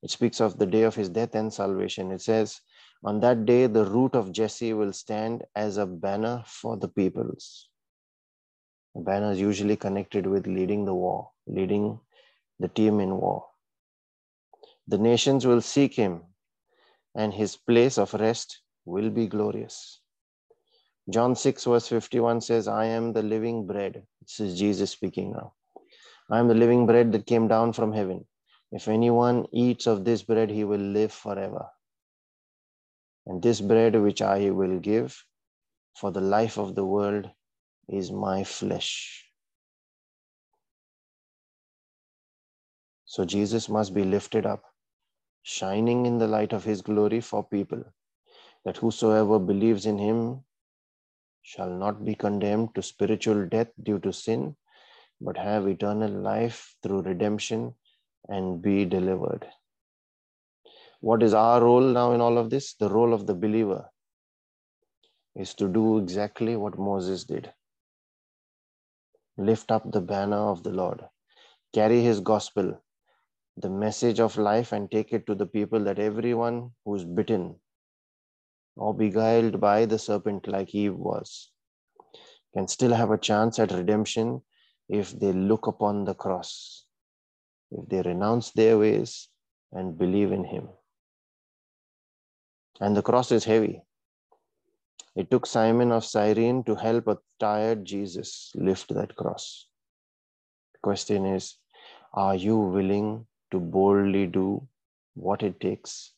it 0.03 0.11
speaks 0.11 0.41
of 0.41 0.59
the 0.59 0.65
day 0.65 0.85
of 0.85 0.95
his 0.95 1.11
death 1.11 1.35
and 1.35 1.53
salvation. 1.53 2.11
It 2.11 2.23
says, 2.23 2.59
On 3.05 3.21
that 3.21 3.45
day, 3.45 3.67
the 3.67 3.85
root 3.85 4.15
of 4.15 4.33
Jesse 4.33 4.73
will 4.73 4.95
stand 4.95 5.43
as 5.55 5.77
a 5.77 5.85
banner 5.85 6.43
for 6.47 6.79
the 6.79 6.89
peoples. 6.89 7.69
A 8.97 9.01
banner 9.01 9.31
is 9.33 9.41
usually 9.41 9.77
connected 9.77 10.27
with 10.27 10.47
leading 10.47 10.87
the 10.87 10.95
war, 10.95 11.33
leading 11.47 12.01
the 12.61 12.69
team 12.69 12.99
in 13.01 13.15
war. 13.15 13.45
The 14.89 14.97
nations 14.97 15.47
will 15.47 15.61
seek 15.61 15.93
him, 15.93 16.23
and 17.15 17.35
his 17.35 17.57
place 17.57 17.99
of 17.99 18.15
rest 18.15 18.63
will 18.87 19.11
be 19.11 19.27
glorious. 19.27 20.01
John 21.11 21.37
6, 21.37 21.65
verse 21.65 21.89
51 21.89 22.41
says, 22.41 22.67
I 22.67 22.87
am 22.87 23.13
the 23.13 23.23
living 23.23 23.67
bread. 23.67 24.07
This 24.23 24.41
is 24.41 24.59
Jesus 24.59 24.91
speaking 24.91 25.33
now. 25.33 25.53
I 26.31 26.39
am 26.39 26.49
the 26.49 26.55
living 26.55 26.87
bread 26.87 27.13
that 27.13 27.27
came 27.27 27.47
down 27.47 27.75
from 27.75 27.93
heaven. 27.93 28.25
If 28.73 28.89
anyone 28.89 29.47
eats 29.53 29.87
of 29.87 30.05
this 30.05 30.23
bread, 30.23 30.51
he 30.51 30.65
will 30.65 30.81
live 30.81 31.13
forever. 31.13 31.67
And 33.27 33.43
this 33.43 33.61
bread 33.61 34.01
which 34.01 34.23
I 34.23 34.51
will 34.51 34.79
give 34.79 35.23
for 35.95 36.11
the 36.11 36.23
life 36.23 36.59
of 36.59 36.75
the 36.75 36.85
world 36.85 37.31
is 37.89 38.11
my 38.11 38.43
flesh. 38.43 39.25
So 43.05 43.25
Jesus 43.27 43.69
must 43.69 43.95
be 43.95 44.05
lifted 44.05 44.47
up, 44.47 44.65
shining 45.43 46.07
in 46.07 46.19
the 46.19 46.27
light 46.27 46.53
of 46.53 46.65
his 46.65 46.81
glory 46.81 47.21
for 47.21 47.45
people, 47.45 47.85
that 48.65 48.79
whosoever 48.79 49.39
believes 49.39 49.85
in 49.87 49.99
him 49.99 50.43
shall 51.45 51.71
not 51.71 52.05
be 52.05 52.15
condemned 52.15 52.75
to 52.75 52.83
spiritual 52.83 53.47
death 53.47 53.69
due 53.83 53.99
to 54.01 54.13
sin, 54.13 54.57
but 55.21 55.37
have 55.37 55.69
eternal 55.69 56.11
life 56.11 56.75
through 56.83 57.03
redemption 57.03 57.75
and 58.29 58.63
be 58.63 58.85
delivered. 58.85 59.47
What 61.01 61.23
is 61.23 61.35
our 61.35 61.63
role 61.63 61.83
now 61.83 62.13
in 62.13 62.23
all 62.23 62.39
of 62.39 62.49
this? 62.49 62.75
The 62.75 62.89
role 62.89 63.13
of 63.13 63.27
the 63.27 63.35
believer 63.35 63.91
is 65.37 65.55
to 65.55 65.69
do 65.69 65.99
exactly 65.99 66.57
what 66.57 66.79
Moses 66.79 67.25
did 67.25 67.53
lift 69.37 69.71
up 69.71 69.91
the 69.91 70.01
banner 70.01 70.49
of 70.49 70.63
the 70.63 70.71
Lord, 70.71 71.03
carry 71.75 72.03
his 72.03 72.21
gospel, 72.21 72.81
the 73.57 73.69
message 73.69 74.21
of 74.21 74.39
life, 74.39 74.73
and 74.73 74.91
take 74.91 75.13
it 75.13 75.27
to 75.27 75.35
the 75.35 75.47
people 75.47 75.81
that 75.85 75.99
everyone 75.99 76.71
who's 76.85 77.05
bitten 77.05 77.57
or 78.77 78.95
beguiled 78.95 79.61
by 79.61 79.87
the 79.87 79.99
serpent 79.99 80.49
like 80.49 80.75
Eve 80.75 80.97
was, 80.97 81.51
can 82.55 82.69
still 82.69 82.93
have 82.93 83.11
a 83.11 83.19
chance 83.19 83.59
at 83.59 83.73
redemption 83.73 84.43
if 84.89 85.19
they 85.19 85.33
look 85.33 85.67
upon 85.67 86.05
the 86.05 86.15
cross, 86.15 86.85
if 87.71 87.89
they 87.89 88.03
renounce 88.03 88.51
their 88.53 88.79
ways 88.79 89.29
and 89.73 89.99
believe 89.99 90.33
in 90.33 90.45
Him. 90.45 90.69
And 92.81 92.97
the 92.97 93.03
cross 93.03 93.31
is 93.33 93.45
heavy. 93.45 93.83
It 95.17 95.31
took 95.31 95.47
Simon 95.47 95.93
of 95.93 96.05
Cyrene 96.05 96.65
to 96.65 96.75
help 96.75 97.07
a 97.07 97.19
tired 97.39 97.85
Jesus 97.85 98.51
lift 98.57 98.93
that 98.95 99.15
cross. 99.15 99.69
The 100.73 100.79
question 100.83 101.25
is 101.25 101.57
Are 102.13 102.35
you 102.35 102.59
willing 102.59 103.27
to 103.53 103.61
boldly 103.61 104.27
do 104.27 104.67
what 105.15 105.43
it 105.45 105.61
takes 105.61 106.13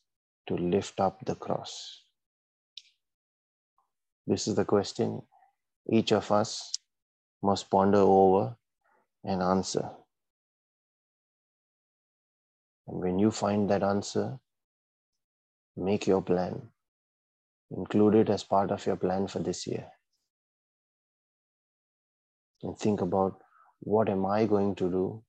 to 0.47 0.55
lift 0.55 0.99
up 0.99 1.23
the 1.25 1.35
cross? 1.35 2.01
This 4.27 4.47
is 4.47 4.55
the 4.55 4.65
question 4.65 5.21
each 5.89 6.11
of 6.11 6.31
us 6.33 6.73
must 7.41 7.69
ponder 7.69 7.99
over 7.99 8.57
and 9.23 9.41
answer. 9.41 9.89
And 12.87 12.99
when 12.99 13.19
you 13.19 13.31
find 13.31 13.69
that 13.69 13.83
answer, 13.83 14.39
make 15.77 16.07
your 16.07 16.21
plan. 16.21 16.61
Include 17.71 18.15
it 18.15 18.29
as 18.29 18.43
part 18.43 18.71
of 18.71 18.85
your 18.85 18.97
plan 18.97 19.27
for 19.27 19.39
this 19.39 19.65
year. 19.65 19.87
And 22.63 22.77
think 22.77 23.01
about 23.01 23.41
what 23.79 24.09
am 24.09 24.25
I 24.25 24.45
going 24.45 24.75
to 24.75 24.89
do 24.89 25.23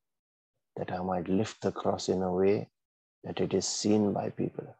that 0.77 0.93
I 0.93 1.03
might 1.03 1.29
lift 1.29 1.61
the 1.61 1.73
cross 1.73 2.09
in 2.09 2.23
a 2.23 2.33
way 2.33 2.69
that 3.25 3.41
it 3.41 3.55
is 3.55 3.67
seen 3.67 4.13
by 4.13 4.31
people. 4.31 4.75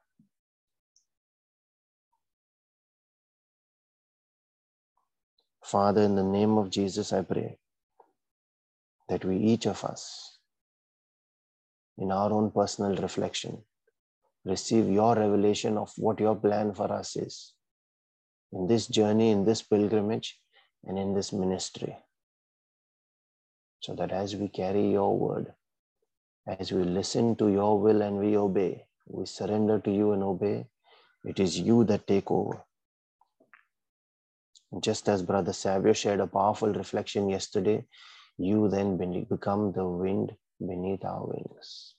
Father, 5.69 6.01
in 6.01 6.15
the 6.15 6.25
name 6.25 6.57
of 6.57 6.71
Jesus, 6.71 7.13
I 7.13 7.21
pray 7.21 7.59
that 9.11 9.23
we, 9.23 9.37
each 9.37 9.67
of 9.67 9.85
us, 9.85 10.39
in 11.99 12.11
our 12.11 12.33
own 12.33 12.51
personal 12.51 12.97
reflection, 12.97 13.59
receive 14.47 14.89
your 14.89 15.15
revelation 15.15 15.77
of 15.77 15.93
what 15.99 16.21
your 16.21 16.37
plan 16.37 16.73
for 16.73 16.91
us 16.91 17.17
is 17.17 17.53
in 18.51 18.67
this 18.67 18.87
journey, 18.87 19.31
in 19.31 19.45
this 19.45 19.61
pilgrimage, 19.61 20.41
and 20.85 20.99
in 20.99 21.13
this 21.13 21.35
ministry. 21.35 21.95
So 23.81 23.95
that 23.97 24.11
as 24.11 24.37
we 24.37 24.49
carry 24.49 24.91
your 24.91 25.19
word, 25.19 25.53
as 26.47 26.73
we 26.73 26.83
listen 26.83 27.37
to 27.37 27.51
your 27.51 27.79
will 27.79 28.01
and 28.01 28.19
we 28.19 28.39
obey, 28.39 28.87
we 29.07 29.27
surrender 29.27 29.81
to 29.81 29.91
you 29.91 30.13
and 30.13 30.23
obey, 30.23 30.67
it 31.25 31.39
is 31.39 31.61
you 31.61 31.85
that 31.85 32.07
take 32.07 32.31
over. 32.31 32.65
Just 34.81 35.09
as 35.09 35.23
Brother 35.23 35.55
Savio 35.55 35.95
shared 35.95 36.21
a 36.21 36.27
powerful 36.27 36.73
reflection 36.73 37.29
yesterday, 37.29 37.87
you 38.37 38.69
then 38.69 38.99
become 39.25 39.73
the 39.73 39.85
wind 39.87 40.37
beneath 40.61 41.05
our 41.05 41.27
wings. 41.27 41.95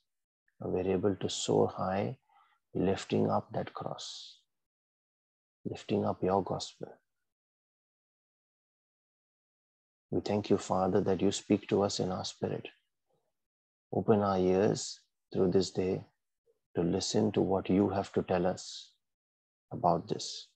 We're 0.62 0.94
able 0.94 1.16
to 1.16 1.30
soar 1.30 1.68
high, 1.68 2.18
lifting 2.76 3.30
up 3.30 3.52
that 3.54 3.74
cross, 3.74 4.38
lifting 5.66 6.06
up 6.06 6.22
your 6.22 6.44
gospel. 6.44 6.94
We 10.12 10.22
thank 10.22 10.50
you, 10.50 10.58
Father, 10.58 11.02
that 11.02 11.22
you 11.22 11.32
speak 11.32 11.68
to 11.70 11.82
us 11.82 12.00
in 12.00 12.12
our 12.12 12.26
spirit. 12.26 12.68
Open 13.92 14.22
our 14.22 14.38
ears 14.38 15.00
through 15.34 15.52
this 15.52 15.72
day 15.72 16.04
to 16.76 16.84
listen 16.84 17.32
to 17.32 17.42
what 17.42 17.70
you 17.70 17.90
have 17.90 18.14
to 18.14 18.22
tell 18.22 18.46
us 18.46 18.92
about 19.72 20.08
this. 20.08 20.48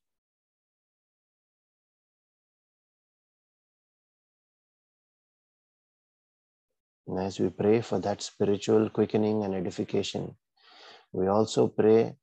And 7.08 7.20
as 7.20 7.40
we 7.40 7.50
pray 7.50 7.82
for 7.82 8.00
that 8.00 8.22
spiritual 8.22 8.90
quickening 8.90 9.44
and 9.44 9.54
edification, 9.54 10.36
we 11.12 11.28
also 11.28 11.68
pray 11.68 12.16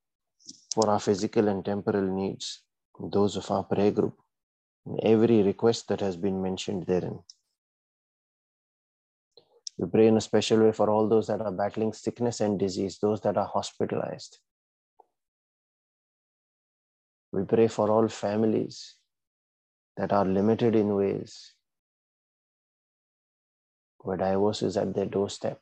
for 0.75 0.89
our 0.89 1.01
physical 1.01 1.49
and 1.49 1.65
temporal 1.65 2.03
needs, 2.03 2.63
those 2.99 3.37
of 3.37 3.51
our 3.51 3.65
prayer 3.65 3.91
group, 3.91 4.17
and 4.87 4.99
every 5.03 5.43
request 5.43 5.89
that 5.89 6.01
has 6.01 6.17
been 6.17 6.43
mentioned 6.43 6.87
therein. 6.87 7.21
We 9.77 9.89
pray 9.89 10.09
in 10.09 10.17
a 10.17 10.21
special 10.21 10.61
way 10.61 10.73
for 10.73 10.91
all 10.91 11.09
those 11.09 11.27
that 11.29 11.41
are 11.41 11.53
battling 11.53 11.93
sickness 11.93 12.41
and 12.41 12.59
disease, 12.59 12.99
those 12.99 13.21
that 13.23 13.37
are 13.37 13.47
hospitalized. 13.47 14.39
We 17.33 17.45
pray 17.45 17.69
for 17.69 17.91
all 17.91 18.09
families 18.09 18.97
that 19.97 20.13
are 20.13 20.25
limited 20.25 20.75
in 20.75 20.95
ways 20.95 21.55
where 24.03 24.17
divorce 24.17 24.63
is 24.63 24.77
at 24.77 24.95
their 24.95 25.07
doorstep. 25.07 25.61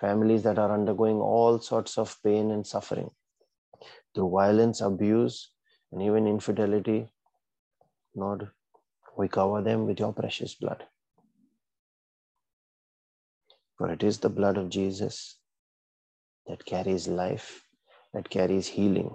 Families 0.00 0.42
that 0.42 0.58
are 0.58 0.72
undergoing 0.72 1.20
all 1.20 1.60
sorts 1.60 1.96
of 1.96 2.16
pain 2.22 2.50
and 2.50 2.66
suffering 2.66 3.10
through 4.14 4.30
violence, 4.30 4.80
abuse, 4.80 5.50
and 5.90 6.02
even 6.02 6.26
infidelity. 6.26 7.08
Lord, 8.14 8.50
we 9.16 9.28
cover 9.28 9.62
them 9.62 9.86
with 9.86 10.00
your 10.00 10.12
precious 10.12 10.54
blood. 10.54 10.84
For 13.78 13.90
it 13.90 14.02
is 14.02 14.18
the 14.18 14.28
blood 14.28 14.58
of 14.58 14.68
Jesus 14.68 15.38
that 16.46 16.64
carries 16.64 17.08
life, 17.08 17.64
that 18.12 18.28
carries 18.28 18.66
healing. 18.66 19.10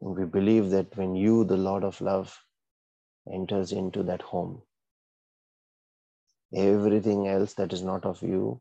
And 0.00 0.16
we 0.16 0.24
believe 0.24 0.70
that 0.70 0.96
when 0.96 1.16
you, 1.16 1.44
the 1.44 1.56
Lord 1.56 1.82
of 1.82 2.00
love, 2.00 2.38
enters 3.32 3.72
into 3.72 4.02
that 4.04 4.22
home. 4.22 4.62
Everything 6.54 7.28
else 7.28 7.54
that 7.54 7.72
is 7.72 7.82
not 7.82 8.04
of 8.04 8.22
you 8.22 8.60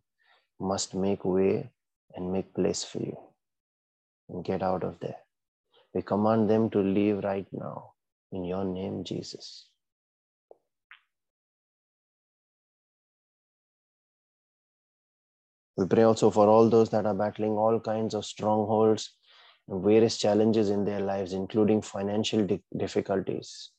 must 0.60 0.94
make 0.94 1.24
way 1.24 1.70
and 2.16 2.32
make 2.34 2.54
place 2.54 2.84
for 2.84 3.00
you 3.00 3.18
and 4.30 4.44
get 4.44 4.62
out 4.62 4.84
of 4.84 5.00
there. 5.00 5.18
We 5.94 6.02
command 6.02 6.50
them 6.50 6.70
to 6.72 6.80
leave 6.80 7.24
right 7.24 7.48
now 7.52 7.94
in 8.32 8.44
your 8.44 8.66
name, 8.66 9.04
Jesus. 9.04 9.68
We 15.78 15.86
pray 15.86 16.04
also 16.04 16.32
for 16.32 16.48
all 16.48 16.70
those 16.70 16.90
that 16.90 17.06
are 17.06 17.14
battling 17.14 17.52
all 17.52 17.80
kinds 17.80 18.16
of 18.16 18.26
strongholds 18.26 19.14
and 19.68 19.84
various 19.84 20.18
challenges 20.18 20.72
in 20.72 20.84
their 20.84 21.00
lives, 21.00 21.34
including 21.34 21.84
financial 21.84 22.48
difficulties, 22.76 23.70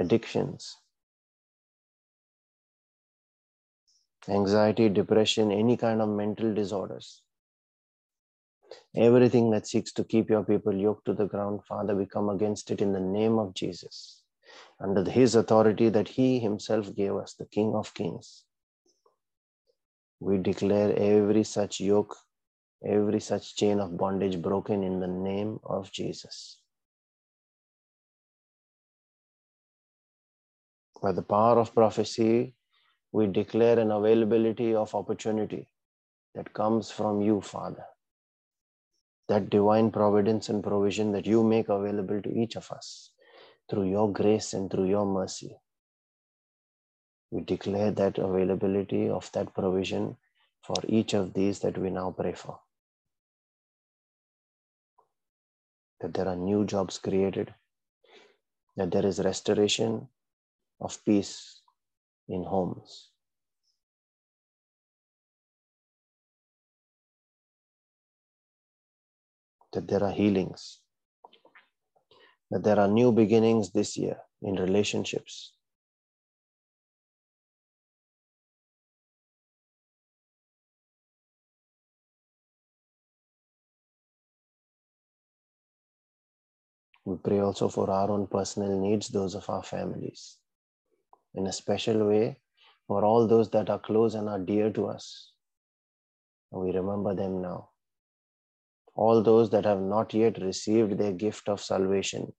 addictions, 0.00 0.78
anxiety, 4.28 4.88
depression, 4.88 5.52
any 5.52 5.76
kind 5.76 6.00
of 6.00 6.08
mental 6.08 6.54
disorders. 6.54 7.22
Everything 8.96 9.50
that 9.50 9.66
seeks 9.66 9.92
to 9.92 10.04
keep 10.04 10.30
your 10.30 10.44
people 10.44 10.74
yoked 10.74 11.04
to 11.06 11.14
the 11.14 11.26
ground, 11.26 11.64
Father, 11.64 11.94
we 11.94 12.06
come 12.06 12.28
against 12.28 12.70
it 12.70 12.80
in 12.80 12.92
the 12.92 13.00
name 13.00 13.38
of 13.38 13.54
Jesus, 13.54 14.22
under 14.80 15.08
his 15.08 15.34
authority 15.34 15.88
that 15.88 16.08
he 16.08 16.38
himself 16.38 16.94
gave 16.94 17.14
us, 17.16 17.34
the 17.34 17.46
King 17.46 17.74
of 17.74 17.92
Kings. 17.94 18.44
We 20.20 20.38
declare 20.38 20.96
every 20.96 21.44
such 21.44 21.80
yoke, 21.80 22.16
every 22.84 23.20
such 23.20 23.56
chain 23.56 23.80
of 23.80 23.96
bondage 23.96 24.40
broken 24.40 24.82
in 24.82 25.00
the 25.00 25.08
name 25.08 25.60
of 25.64 25.90
Jesus. 25.92 26.59
By 31.02 31.12
the 31.12 31.22
power 31.22 31.58
of 31.58 31.74
prophecy, 31.74 32.54
we 33.12 33.26
declare 33.26 33.78
an 33.78 33.90
availability 33.90 34.74
of 34.74 34.94
opportunity 34.94 35.68
that 36.34 36.52
comes 36.52 36.90
from 36.90 37.22
you, 37.22 37.40
Father. 37.40 37.84
That 39.28 39.48
divine 39.48 39.90
providence 39.90 40.48
and 40.48 40.62
provision 40.62 41.12
that 41.12 41.26
you 41.26 41.42
make 41.42 41.68
available 41.68 42.20
to 42.20 42.30
each 42.30 42.56
of 42.56 42.70
us 42.70 43.12
through 43.68 43.88
your 43.88 44.12
grace 44.12 44.52
and 44.52 44.70
through 44.70 44.88
your 44.88 45.06
mercy. 45.06 45.56
We 47.30 47.42
declare 47.42 47.92
that 47.92 48.18
availability 48.18 49.08
of 49.08 49.30
that 49.32 49.54
provision 49.54 50.16
for 50.62 50.76
each 50.86 51.14
of 51.14 51.32
these 51.32 51.60
that 51.60 51.78
we 51.78 51.90
now 51.90 52.10
pray 52.10 52.32
for. 52.32 52.60
That 56.00 56.14
there 56.14 56.28
are 56.28 56.36
new 56.36 56.64
jobs 56.64 56.98
created, 56.98 57.54
that 58.76 58.90
there 58.90 59.06
is 59.06 59.20
restoration 59.20 60.08
of 60.80 61.04
peace 61.04 61.60
in 62.28 62.44
homes. 62.44 63.10
That 69.72 69.86
there 69.86 70.02
are 70.02 70.10
healings, 70.12 70.80
that 72.50 72.64
there 72.64 72.80
are 72.80 72.88
new 72.88 73.12
beginnings 73.12 73.70
this 73.70 73.96
year 73.96 74.16
in 74.42 74.56
relationships. 74.56 75.52
We 87.04 87.16
pray 87.16 87.38
also 87.38 87.68
for 87.68 87.90
our 87.90 88.10
own 88.10 88.26
personal 88.26 88.76
needs, 88.78 89.08
those 89.08 89.34
of 89.36 89.48
our 89.48 89.62
families 89.62 90.39
in 91.34 91.46
a 91.46 91.52
special 91.52 92.06
way 92.06 92.38
for 92.86 93.04
all 93.04 93.26
those 93.26 93.50
that 93.50 93.70
are 93.70 93.78
close 93.78 94.14
and 94.14 94.28
are 94.28 94.38
dear 94.38 94.70
to 94.70 94.86
us. 94.86 95.32
We 96.50 96.72
remember 96.72 97.14
them 97.14 97.40
now. 97.40 97.70
All 98.96 99.22
those 99.22 99.50
that 99.50 99.64
have 99.64 99.80
not 99.80 100.12
yet 100.12 100.42
received 100.42 100.98
their 100.98 101.12
gift 101.12 101.48
of 101.48 101.60
salvation, 101.60 102.32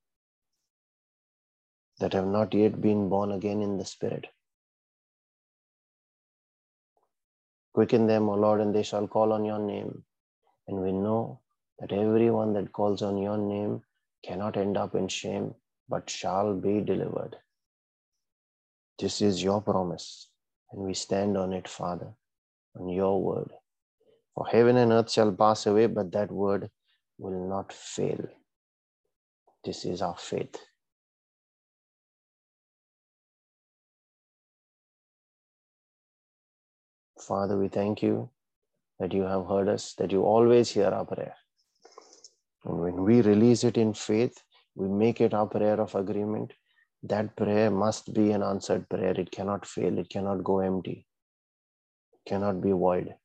that 1.99 2.13
have 2.13 2.27
not 2.27 2.54
yet 2.54 2.82
been 2.82 3.08
born 3.08 3.32
again 3.32 3.62
in 3.62 3.77
the 3.77 3.86
Spirit. 3.86 4.27
Quicken 7.73 8.08
them, 8.08 8.27
O 8.27 8.34
Lord, 8.34 8.60
and 8.60 8.75
they 8.75 8.84
shall 8.84 9.08
call 9.08 9.32
on 9.32 9.45
your 9.45 9.60
name. 9.60 10.04
And 10.67 10.82
we 10.82 10.91
know 10.91 11.39
that 11.80 11.93
everyone 11.93 12.54
that 12.54 12.73
calls 12.73 13.01
on 13.01 13.17
your 13.17 13.38
name 13.38 13.82
cannot 14.25 14.58
end 14.58 14.75
up 14.75 14.93
in 14.93 15.08
shame, 15.08 15.56
but 15.88 16.10
shall 16.10 16.54
be 16.54 16.82
delivered. 16.82 17.38
This 18.99 19.21
is 19.21 19.43
your 19.43 19.62
promise, 19.62 20.30
and 20.71 20.84
we 20.84 20.93
stand 20.93 21.38
on 21.38 21.54
it, 21.54 21.67
Father, 21.67 22.13
on 22.80 22.89
your 22.89 23.21
word. 23.21 23.51
For 24.36 24.47
heaven 24.47 24.77
and 24.77 24.91
earth 24.91 25.12
shall 25.12 25.32
pass 25.32 25.65
away, 25.65 25.88
but 25.88 26.12
that 26.12 26.32
word 26.32 26.69
will 27.17 27.47
not 27.49 27.73
fail. 27.73 28.27
This 29.63 29.86
is 29.86 30.01
our 30.01 30.17
faith. 30.17 30.56
Father, 37.19 37.58
we 37.58 37.67
thank 37.67 38.01
you 38.01 38.30
that 38.99 39.13
you 39.13 39.23
have 39.23 39.47
heard 39.47 39.67
us, 39.67 39.93
that 39.95 40.12
you 40.12 40.23
always 40.23 40.69
hear 40.69 40.88
our 40.88 41.06
prayer. 41.06 41.36
And 42.65 42.80
when 42.80 43.04
we 43.04 43.21
release 43.21 43.63
it 43.63 43.77
in 43.77 43.93
faith, 43.93 44.41
we 44.75 44.88
make 44.88 45.21
it 45.21 45.34
our 45.34 45.47
prayer 45.47 45.80
of 45.80 45.95
agreement 45.95 46.54
that 47.04 47.36
prayer 47.36 47.72
must 47.72 48.14
be 48.14 48.32
an 48.32 48.44
answered 48.44 48.88
prayer. 48.90 49.20
It 49.20 49.32
cannot 49.32 49.66
fail, 49.66 49.98
it 49.98 50.10
cannot 50.10 50.44
go 50.44 50.60
empty. 50.60 51.06
it 52.14 52.30
cannot 52.30 52.62
be 52.62 52.72
void. 52.72 53.16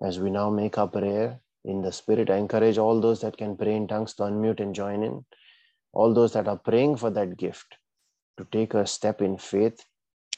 As 0.00 0.20
we 0.20 0.30
now 0.30 0.50
make 0.50 0.78
our 0.78 0.88
prayer 0.88 1.40
in 1.64 1.82
the 1.82 1.90
spirit, 1.90 2.30
I 2.30 2.36
encourage 2.36 2.78
all 2.78 3.00
those 3.00 3.20
that 3.22 3.36
can 3.36 3.56
pray 3.56 3.74
in 3.74 3.88
tongues 3.88 4.14
to 4.14 4.24
unmute 4.24 4.60
and 4.60 4.74
join 4.74 5.02
in. 5.02 5.24
All 5.92 6.12
those 6.12 6.34
that 6.34 6.46
are 6.46 6.58
praying 6.58 6.96
for 6.96 7.10
that 7.10 7.36
gift 7.36 7.78
to 8.38 8.46
take 8.52 8.74
a 8.74 8.86
step 8.86 9.22
in 9.22 9.38
faith, 9.38 9.84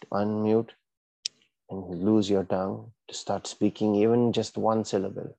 to 0.01 0.07
unmute 0.13 0.71
and 1.71 2.05
lose 2.05 2.31
your 2.31 2.45
tongue, 2.45 2.93
to 3.09 3.15
start 3.15 3.47
speaking 3.47 3.97
even 3.97 4.33
just 4.33 4.57
one 4.57 4.85
syllable. 4.85 5.37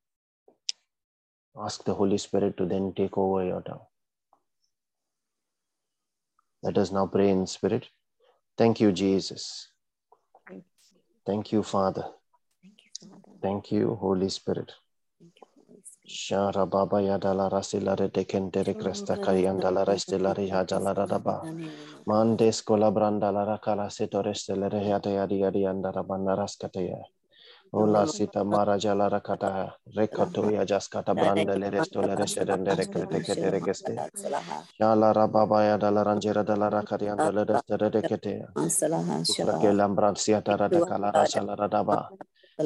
Ask 1.61 1.83
the 1.83 1.93
Holy 1.93 2.17
Spirit 2.17 2.55
to 2.57 2.65
then 2.65 2.93
take 2.95 3.17
over 3.17 3.43
your 3.43 3.61
tongue. 3.61 3.85
Let 6.63 6.77
us 6.77 6.91
now 6.91 7.07
pray 7.07 7.29
in 7.29 7.47
spirit. 7.47 7.89
Thank 8.57 8.79
you, 8.79 8.91
Jesus. 8.91 9.69
Thank 11.25 11.51
you, 11.51 11.63
Father. 11.63 12.05
Thank 13.41 13.71
you, 13.71 13.95
Holy 13.95 14.29
Spirit. 14.29 14.71
Shara 16.07 16.65
baba 16.69 17.01
ya 17.01 17.17
dala 17.17 17.49
rasila 17.49 17.97
re 17.99 18.09
teken 18.09 18.51
tere 18.51 18.73
kresta 18.73 19.17
kalian 19.21 19.61
dala 19.61 19.85
restela 19.85 20.35
re 20.35 20.47
ha 20.49 20.63
dala 20.63 20.93
raba. 20.95 21.43
Mandes 22.07 22.63
kolabran 22.63 23.19
dala 23.19 23.45
rakala 23.45 23.91
setore 23.91 24.33
stelere 24.33 24.81
ya 24.87 24.99
te 24.99 25.13
ya 25.13 25.27
di 25.27 25.37
ya 25.39 25.51
di 25.51 25.65
andara 25.65 26.03
bandaras 26.03 26.57
kataya. 26.57 26.97
Ola 27.71 28.07
sita 28.07 28.43
maraja 28.43 28.95
la 28.97 29.09
rakata 29.09 29.77
rekoto 29.95 30.49
ya 30.51 30.65
jaskata 30.65 31.13
branda 31.15 31.55
le 31.55 31.69
resto 31.69 32.01
le 32.01 32.15
reste 32.15 32.45
dende 32.45 32.75
rekrete 32.75 33.21
kete 33.21 33.49
rekeste. 33.51 33.93
Shala 34.79 35.13
rababa 35.13 35.63
ya 35.63 35.77
dala 35.77 36.03
ranjera 36.03 36.43
dala 36.43 36.69
rakari 36.69 37.09
andala 37.09 37.45
reste 37.45 37.77
redekete. 37.77 38.47
Ufrake 39.29 39.71
lambran 39.73 40.15
siata 40.15 40.57
rada 40.57 40.81
kala 40.81 41.11
rasa 41.11 41.43
la 41.43 41.55
radaba. 41.55 42.09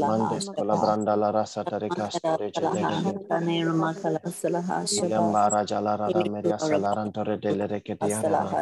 Mandes 0.01 0.49
colabranda 0.49 1.15
la 1.17 1.31
rasa 1.31 1.63
tarika 1.65 2.09
storage 2.11 2.59
dedeke. 2.61 2.97
Yamba 4.91 5.49
raja 5.51 5.79
la 5.81 5.95
rada 5.97 6.25
meria 6.25 6.57
salaran 6.59 7.13
torre 7.13 7.37
dele 7.39 7.67
rekete 7.67 8.07
yarara. 8.09 8.59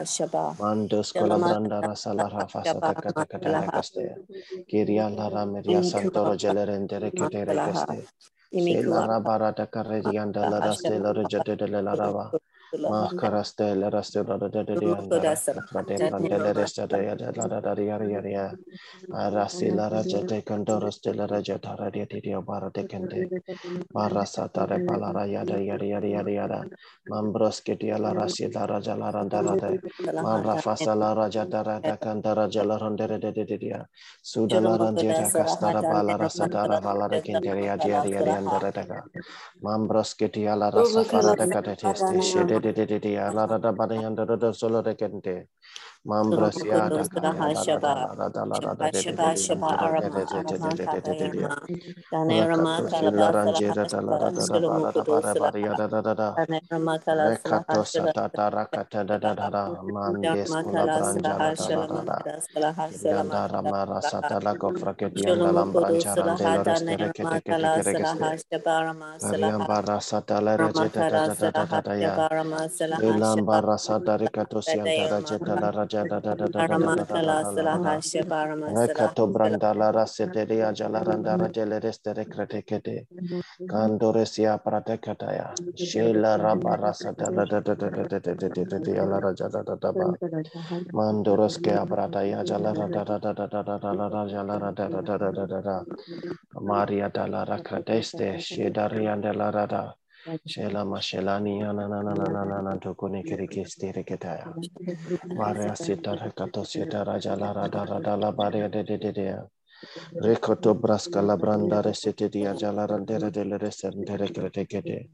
Mandos 0.60 1.14
colabranda 1.14 1.82
rasa 1.84 2.14
la 2.14 2.28
rafa 2.30 2.64
sata 2.66 2.96
kata 2.96 3.26
kata 3.26 3.56
rekaste. 3.56 4.18
Kiria 4.70 5.10
lara 5.16 5.46
meria 5.46 5.82
santoro 5.84 6.36
jelerende 6.38 7.00
rekete 7.02 7.46
rekeste. 7.46 8.08
Shela 8.58 9.08
rabara 9.08 9.56
da 9.56 9.68
carrerianda 9.68 10.46
la 10.50 10.60
raste 10.62 11.00
la 11.00 11.14
rejete 11.14 11.56
de 11.58 11.68
la 11.68 11.96
rava. 11.96 12.34
Makarastel, 12.80 13.84
Rastel, 13.92 14.26
Radadia, 14.26 14.96
Rasila 41.94 42.61
de 42.62 42.72
de 42.74 42.86
de 42.86 43.00
de 43.00 43.18
ah, 43.20 43.32
la 43.34 43.46
da 43.48 43.58
da 43.58 43.72
ba 43.74 43.88
da 43.88 43.96
yan 43.96 44.16
da 44.16 44.26
da 44.26 44.36
da 44.38 44.52
so 44.54 44.70
la 44.70 44.82
da 44.82 44.94
ken 44.96 45.20
de 45.22 45.36
Mambra 46.04 46.52
Siata, 46.52 47.06
Barra 69.68 70.00
Satara 70.00 70.68
rejeta 75.94 76.22
da 76.22 76.36
da 76.36 76.48
da 76.48 76.64
da 76.64 76.78
da 76.78 76.78
da 76.78 76.90
da 76.90 77.12
da 77.12 77.52
da 77.52 77.52
da 77.52 77.52
da 77.52 77.52
da 77.52 77.52
da 77.52 77.52
da 77.52 77.52
da 77.52 77.52
da 77.52 77.68
da 77.68 77.78
da. 77.78 78.02
Rekato 78.68 79.28
branda 79.28 79.74
la 79.76 79.92
rasete 79.92 80.46
ria 80.48 80.74
jala 80.74 81.04
randa 81.04 81.38
rajele 81.38 81.80
restere 81.82 82.26
kete 82.26 82.64
kete. 82.64 83.08
Kandoresia 83.68 84.58
pratekataya. 84.64 85.56
Sheila 85.76 86.38
rabarasa 86.40 87.14
da 87.18 87.32
da 87.32 87.46
da 87.46 87.62
da 87.62 87.76
da 87.76 87.90
da 87.92 88.08
da 88.08 88.20
da 88.20 88.34
da 88.40 88.50
da 88.50 88.66
da 88.66 88.80
da 88.80 89.06
la 89.06 89.20
raja 89.20 89.50
da 89.50 89.64
da 89.64 89.76
da 89.76 89.92
ba. 89.94 90.18
Mandoroske 90.94 91.72
abrataya 91.78 92.46
jala 92.46 92.74
da 92.76 92.88
da 92.90 93.04
da 93.06 93.20
da 93.20 93.34
da 93.34 93.48
da 93.48 93.64
da 93.74 93.80
da 93.80 94.10
da 94.20 94.72
da 94.72 94.72
da 94.72 95.18
da 95.18 95.32
da 95.32 95.46
da 95.48 95.62
da. 95.62 95.86
Maria 96.62 97.10
da 97.10 97.26
la 97.28 97.46
rakrateste. 97.46 98.40
Shedaria 98.40 99.16
de 99.22 99.34
la 99.34 99.52
rada. 99.52 99.96
Shela 100.48 100.86
mashelani 100.86 101.64
anananananana 101.64 102.80
tokuni 102.80 103.24
kiriki 103.24 103.66
stiri 103.66 104.04
kitaya. 104.04 104.54
Varia 105.38 105.76
sita 105.76 106.16
rekato 106.16 106.66
sita 106.66 107.04
rajala 107.04 107.54
rada 107.56 107.86
rada 107.86 108.18
la 108.18 108.32
baria 108.32 108.70
de 108.70 108.84
de 108.84 108.98
de 108.98 109.12
de. 109.12 109.38
Recoto 110.22 110.74
brasca 110.76 111.22
la 111.22 111.36
branda 111.38 111.82
resete 111.82 112.30
di 112.30 112.46
ajala 112.46 112.86
randere 112.88 113.32
delle 113.32 113.58
resendere 113.58 114.30
crete 114.32 114.66
kete. 114.68 115.10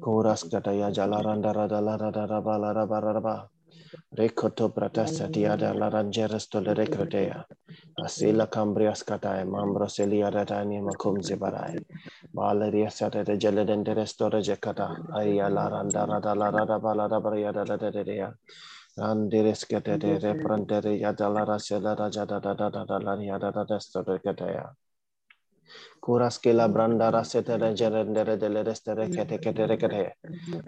Corasca 0.00 0.60
da 0.60 0.70
ajala 0.70 1.22
randa 1.22 1.52
rada 1.52 1.80
la 1.80 1.96
rada 1.96 2.26
raba 2.26 2.58
la 2.58 2.72
raba 2.72 3.00
raba. 3.00 3.53
Recoto 4.16 4.68
pratasta 4.70 5.28
dia 5.28 5.56
da 5.56 5.72
la 5.72 5.88
rangeres 5.90 6.48
tolere 6.48 6.86
cretea. 6.86 7.44
Asila 7.98 8.46
cambrias 8.46 9.02
catae 9.04 9.44
mambro 9.44 9.88
selia 9.88 10.30
ratani 10.30 10.80
macum 10.82 11.22
zibarai. 11.22 11.78
Valeria 12.34 12.90
sate 12.90 13.24
de 13.24 13.36
geledendere 13.36 14.06
storage 14.06 14.56
cata. 14.60 14.88
Aya 15.14 15.48
la 15.50 15.68
randa 15.68 16.06
rada 16.06 16.34
la 16.34 16.50
rada 16.50 16.78
bala 16.78 17.08
raba 17.08 17.36
yada 17.38 17.64
da 17.64 17.76
da 17.76 17.90
da 17.90 18.02
da. 18.04 18.32
Andires 18.98 19.64
kete 19.66 19.98
de 19.98 20.18
reprendere 20.18 20.98
yadala 21.00 21.44
rasela 21.46 21.96
raja 21.98 22.26
da 22.26 22.38
da 22.38 22.54
da 22.54 22.70
da 22.70 22.84
da 22.84 22.98
la 22.98 23.14
yada 23.22 23.50
da 23.52 23.64
da 23.64 23.78
sto 23.80 24.02
de 24.02 24.18
kete 24.18 24.46
ya. 24.46 24.70
Kuras 26.00 26.38
ke 26.38 26.52
la 26.54 26.68
branda 26.68 27.10
rasete 27.10 27.58
de 27.58 27.74
gerendere 27.74 28.36
de 28.38 28.48
le 28.48 28.62
restere 28.64 29.08
kete 29.08 29.38
kete 29.40 29.66
de 29.66 29.76
kete. 29.76 30.04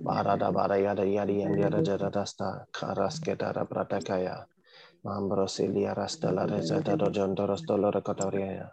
Bara 0.04 0.36
da 0.36 0.50
bara 0.52 0.78
yada 0.78 1.04
yadi 1.04 1.42
and 1.44 1.58
yada 1.58 1.82
jada 1.82 2.10
da 2.10 2.24
sta. 2.24 2.66
Karas 2.72 3.20
kete 3.20 3.52
da 3.54 3.64
prata 3.64 4.00
kaya. 4.00 4.46
Mambro 5.04 5.46
silia 5.48 5.94
rasta 5.94 6.32
la 6.32 6.46
reseta 6.46 6.96
do 6.96 7.10
jondoro 7.10 7.56
stolo 7.56 7.90
recotoria 7.90 8.52
ya. 8.52 8.68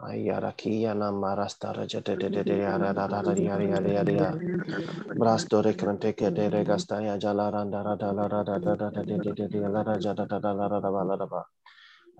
Ayara 0.00 0.52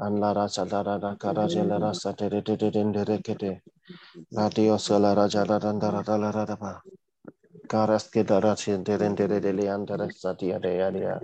Anlara 0.01 0.49
Sadara 0.49 1.17
Karajalara 1.19 1.95
Saterated 1.95 2.77
in 2.77 2.93
the 2.93 3.05
Rekete, 3.05 3.61
Natio 4.33 4.79
Solara 4.79 5.29
Jadarandara 5.29 6.05
Dalaraba, 6.05 6.81
Karaske 7.67 8.25
Darachin 8.25 8.85
Derendere 8.85 9.41
Leander 9.41 10.09
Satia 10.13 10.61
de 10.61 10.81
Aria, 10.83 11.21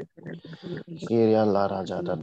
Kirian 1.09 1.53
Lara 1.53 1.85
Jada 1.85 2.17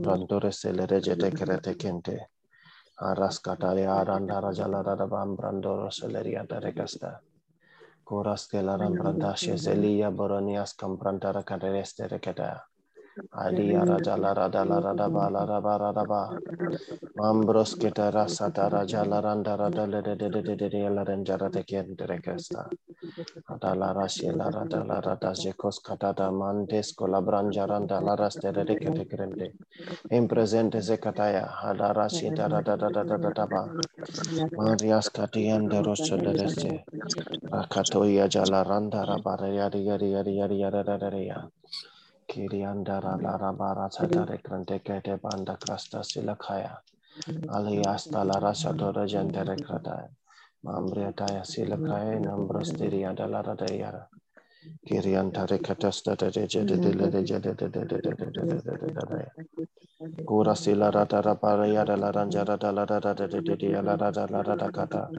Brandore 0.00 0.50
Celerege 0.50 1.16
Dekerete 1.16 1.76
Kente, 1.76 2.18
Araskataria 3.00 4.04
Randara 4.04 4.52
Jalarabam 4.52 5.36
Brandoro 5.36 5.90
Celeria 5.90 6.44
Darecasta. 6.44 7.20
Coras 8.04 8.48
que 8.48 8.62
la 8.62 8.76
rambrandashe 8.76 9.58
zelia 9.58 10.10
boronias 10.10 10.74
comprantara 10.74 11.44
cadereste 11.44 12.08
recata. 12.08 12.67
Alia 13.34 13.84
Rajala 13.86 14.34
Radala 14.36 14.82
Radaba 14.82 15.30
Laraba 15.30 15.78
Radaba 15.80 16.38
Mambros 17.18 17.76
Kitara 17.78 18.26
Satara 18.28 18.86
Jalaranda 18.86 19.56
Radala 19.58 20.02
Larenjara 20.02 21.50
Tekin 21.52 21.96
Derekesta 21.96 22.70
Adala 23.50 23.94
Rashila 23.94 24.50
Radala 24.52 25.02
Radajekos 25.02 25.82
Katada 25.86 26.32
Mantes 26.32 26.94
Colabranjaranda 26.94 28.02
Laras 28.02 28.38
Tereketekrende 28.40 29.52
Impresente 30.12 30.80
Zekataya 30.80 31.48
Adara 31.64 32.08
Shita 32.10 32.48
Radadadadadaba 32.50 33.72
Marias 34.56 35.10
Katian 35.10 35.68
de 35.68 35.82
Rosolerese 35.82 36.84
Rakatoya 37.52 38.28
Jalaranda 38.28 39.06
Rabara 39.06 39.48
Yari 39.48 39.84
Yari 39.86 40.12
Yari 40.12 40.36
Yari 40.38 40.58
Yari 40.60 41.28
Yari 41.28 41.50
Kiriandara 42.28 43.16
Larabara 43.20 43.88
Satare 43.90 44.42
Krante 44.42 44.80
Kete 44.84 45.20
Banda 45.20 45.56
Krasta 45.56 46.00
Silakaya 46.04 46.76
Aliasta 47.48 48.24
Lara 48.26 48.52
Satora 48.52 49.06
Jandere 49.08 49.56
Krataya 49.58 50.08
Mambriataya 50.64 51.42
Silakaya 51.42 52.20
Nambras 52.20 52.72
Tiriada 52.76 53.28
Lara 53.30 53.56
Dayara 53.56 54.04
Kiriantare 54.86 55.58
Katasta 55.60 56.16
Kura 60.26 60.54
Sila 60.54 60.90
Ratara 60.92 61.40
Parayada 61.40 61.96
Laranjara 61.96 62.58
Dalara 62.58 63.00
Dada 63.00 64.28
Lara 64.30 64.72
Kata 64.72 65.10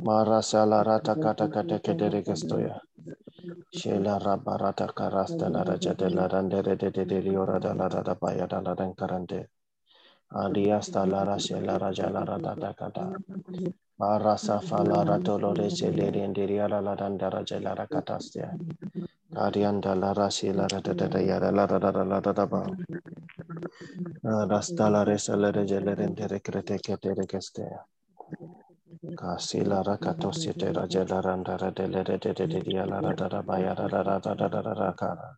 Marasala 0.00 0.84
Rata 0.84 1.14
Kata 1.14 1.48
Kata 1.48 1.78
Kete 1.78 2.10
Regastoya 2.10 2.80
Shela 3.74 4.18
rabarata 4.20 4.86
karasta 4.94 5.50
la 5.50 5.64
raja 5.64 5.94
de 5.94 6.08
la 6.10 6.28
randere 6.28 6.76
de 6.76 6.90
de 6.90 7.04
de 7.04 7.20
liora 7.22 7.58
da 7.58 7.74
la 7.74 7.88
da 7.88 8.14
paya 8.14 8.46
da 8.46 8.60
la 8.60 8.74
dan 8.74 8.94
karante. 8.94 9.48
Aliasta 10.30 11.04
la 11.06 11.24
rashe 11.24 11.60
la 11.60 11.76
raja 11.76 12.08
la 12.08 12.24
rada 12.24 12.54
da 12.54 12.72
kata. 12.72 13.10
Arasa 14.00 14.60
fala 14.60 15.04
ratolo 15.04 15.54
de 15.54 15.68
sele 15.70 16.10
rendiria 16.10 16.68
la 16.68 16.80
la 16.80 16.94
dan 16.94 17.16
da 17.18 17.28
raja 17.30 17.58
la 17.60 17.74
karian 19.34 19.80
da 19.80 19.94
la 19.94 20.12
rashe 20.14 20.54
la 20.54 20.66
rada 20.68 20.94
da 20.94 21.08
da 21.08 21.18
ya 21.18 21.38
la 21.40 21.66
da 21.66 21.78
da 21.78 22.04
la 22.04 22.20
da 22.20 22.46
ba. 22.46 22.62
Rasta 24.22 24.88
la 24.88 25.04
resa 25.04 25.36
la 25.36 25.50
raja 25.50 25.80
la 25.80 25.94
rendere 25.94 26.40
krete 26.40 26.78
kete 26.78 27.14
rekestea. 27.14 27.84
Kasila 29.16 29.82
rakato 29.82 30.32
siete 30.32 30.72
raja 30.72 31.04
la 31.08 31.20
randa 31.20 31.56
ra 31.56 31.70
de 31.70 31.86
de 31.88 32.02
de 32.04 32.18
de 32.18 32.46
de 32.46 32.60
dia 32.60 32.84
la 32.86 33.00
ra 33.00 33.12
da 33.14 33.28
da 33.28 33.42
ba 33.42 33.58
ya 33.58 33.74
da 33.74 33.86
da 33.88 34.02
da 34.02 34.18
da 34.18 34.34
da 34.34 34.48
da 34.48 34.62
da 34.62 34.74
da 34.74 34.92
kara. 34.92 35.36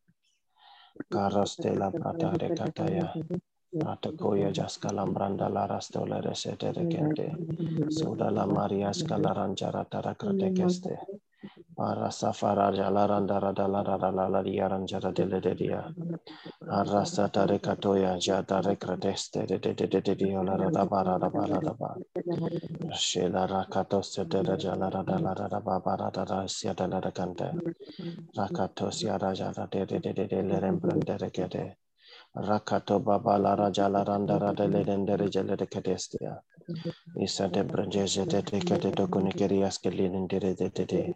Karaste 1.12 1.76
la 1.76 1.90
prata 1.90 2.36
de 2.38 2.48
kataya. 2.54 3.12
Atakoya 3.84 4.50
jaska 4.52 4.90
lambranda 4.92 5.48
la 5.52 5.66
rasto 5.66 6.06
la 6.06 6.20
resete 6.20 6.72
rekente. 6.72 7.28
Suda 7.90 8.30
la 8.30 8.46
maria 8.46 8.92
scala 8.92 9.34
ranjara 9.34 9.84
tarakrate 9.84 10.52
keste. 10.54 10.98
Arasa 11.78 12.32
faraja 12.32 12.90
la 12.90 13.06
randa 13.06 13.40
rada 13.40 13.68
la 13.68 13.82
rada 13.82 14.10
la 14.12 14.28
la 14.28 14.42
diaran 14.42 14.86
jara 14.86 15.12
de 15.12 15.26
le 15.26 15.40
de 15.40 15.54
dia. 15.54 15.82
Arasa 16.70 17.28
tare 17.32 17.58
katoya 17.60 18.18
jata 18.18 18.62
rekrateste 18.62 19.46
de 19.46 19.58
de 19.58 19.74
de 19.74 19.86
de 19.88 20.00
de 20.00 20.14
dia 20.14 20.42
la 20.42 20.56
rada 20.56 20.86
bara 20.86 21.18
da 21.18 21.28
bara 21.30 21.60
da 21.60 21.74
ba. 21.74 21.96
She 22.94 23.28
la 23.28 23.46
rakato 23.46 24.02
se 24.04 24.24
de 24.24 24.42
la 24.42 24.56
jala 24.56 24.90
rada 24.90 25.18
la 25.18 25.34
rada 25.34 25.60
ba 25.60 25.80
bara 25.80 26.10
da 26.12 26.24
da 26.24 26.46
sia 26.48 26.74
da 26.74 26.86
la 26.86 27.00
da 27.00 27.10
kante. 27.12 27.52
Rakato 28.36 28.92
sia 28.92 29.18
raja 29.18 29.52
da 29.52 29.66
de 29.66 29.84
de 29.86 30.00
de 30.00 30.12
de 30.26 30.42
le 30.42 30.60
remplante 30.60 31.18
de 31.18 31.30
kete. 31.30 31.76
Rakato 32.36 33.00
baba 33.04 33.38
la 33.38 33.54
ra 33.56 33.70
jala 33.70 34.04
randa 34.04 34.38
ra 34.38 34.52
de 34.52 34.68
le 34.68 34.84
dende 34.84 35.16
re 35.16 35.28
jele 35.30 35.56
de 35.56 35.66
ketestia. 35.66 36.42
Isa 37.20 37.48
de 37.48 37.64
branje 37.64 38.06
de 38.26 38.42
de 38.42 38.60
kete 38.60 38.92
to 38.94 39.06
kunikerias 39.08 39.78
ke 39.82 39.90
linende 39.90 40.40
de 40.40 40.54
de 40.54 40.70
de 40.70 40.86
de. 40.86 41.14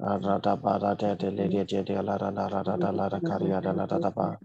Arada 0.00 0.56
ba 0.62 0.78
ra 0.78 0.94
de 0.94 1.16
de 1.16 1.30
le 1.30 1.48
de 1.48 1.64
je 1.66 1.82
de 1.84 2.02
la 2.02 2.16
ra 2.16 2.30
la 2.30 2.48
ra 2.48 2.62
da 2.62 2.76
da 2.76 2.90
la 2.92 3.08
ra 3.08 3.20
karia 3.20 3.60
da 3.62 3.72
la 3.72 3.86
da 3.86 3.98
da 3.98 4.10
ba. 4.10 4.40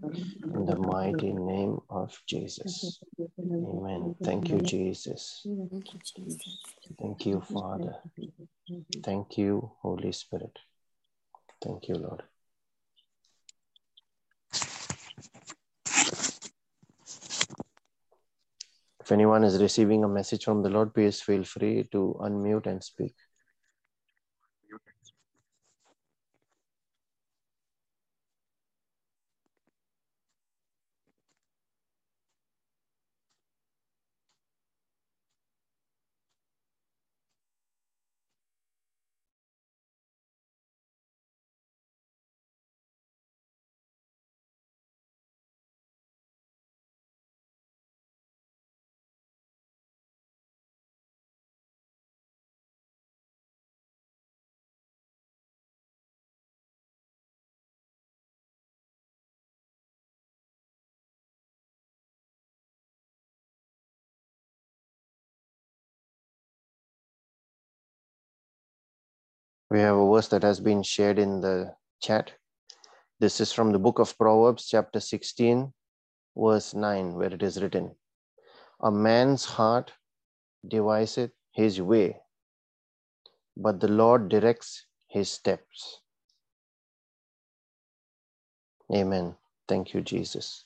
In 0.54 0.66
the 0.66 0.76
mighty 0.76 1.32
name 1.32 1.80
of 1.90 2.22
Jesus. 2.26 3.00
Amen. 3.50 4.16
Thank 4.22 4.50
you, 4.50 4.60
Jesus. 4.62 5.46
Thank 7.00 7.26
you, 7.26 7.40
Father. 7.40 7.96
Thank 9.04 9.38
you, 9.38 9.72
Holy 9.82 10.12
Spirit. 10.12 10.58
Thank 11.62 11.88
you, 11.88 11.96
Lord. 11.96 12.22
If 19.06 19.12
anyone 19.12 19.44
is 19.44 19.62
receiving 19.62 20.02
a 20.02 20.08
message 20.08 20.42
from 20.42 20.64
the 20.64 20.68
Lord, 20.68 20.92
please 20.92 21.22
feel 21.22 21.44
free 21.44 21.84
to 21.92 22.16
unmute 22.20 22.66
and 22.66 22.82
speak. 22.82 23.14
We 69.68 69.80
have 69.80 69.96
a 69.96 70.12
verse 70.12 70.28
that 70.28 70.44
has 70.44 70.60
been 70.60 70.84
shared 70.84 71.18
in 71.18 71.40
the 71.40 71.74
chat. 72.00 72.32
This 73.18 73.40
is 73.40 73.52
from 73.52 73.72
the 73.72 73.80
book 73.80 73.98
of 73.98 74.16
Proverbs, 74.16 74.68
chapter 74.68 75.00
16, 75.00 75.72
verse 76.36 76.72
9, 76.72 77.14
where 77.14 77.34
it 77.34 77.42
is 77.42 77.60
written 77.60 77.96
A 78.80 78.92
man's 78.92 79.44
heart 79.44 79.92
deviseth 80.68 81.32
his 81.52 81.82
way, 81.82 82.20
but 83.56 83.80
the 83.80 83.88
Lord 83.88 84.28
directs 84.28 84.86
his 85.08 85.30
steps. 85.30 86.00
Amen. 88.94 89.34
Thank 89.66 89.94
you, 89.94 90.00
Jesus. 90.00 90.65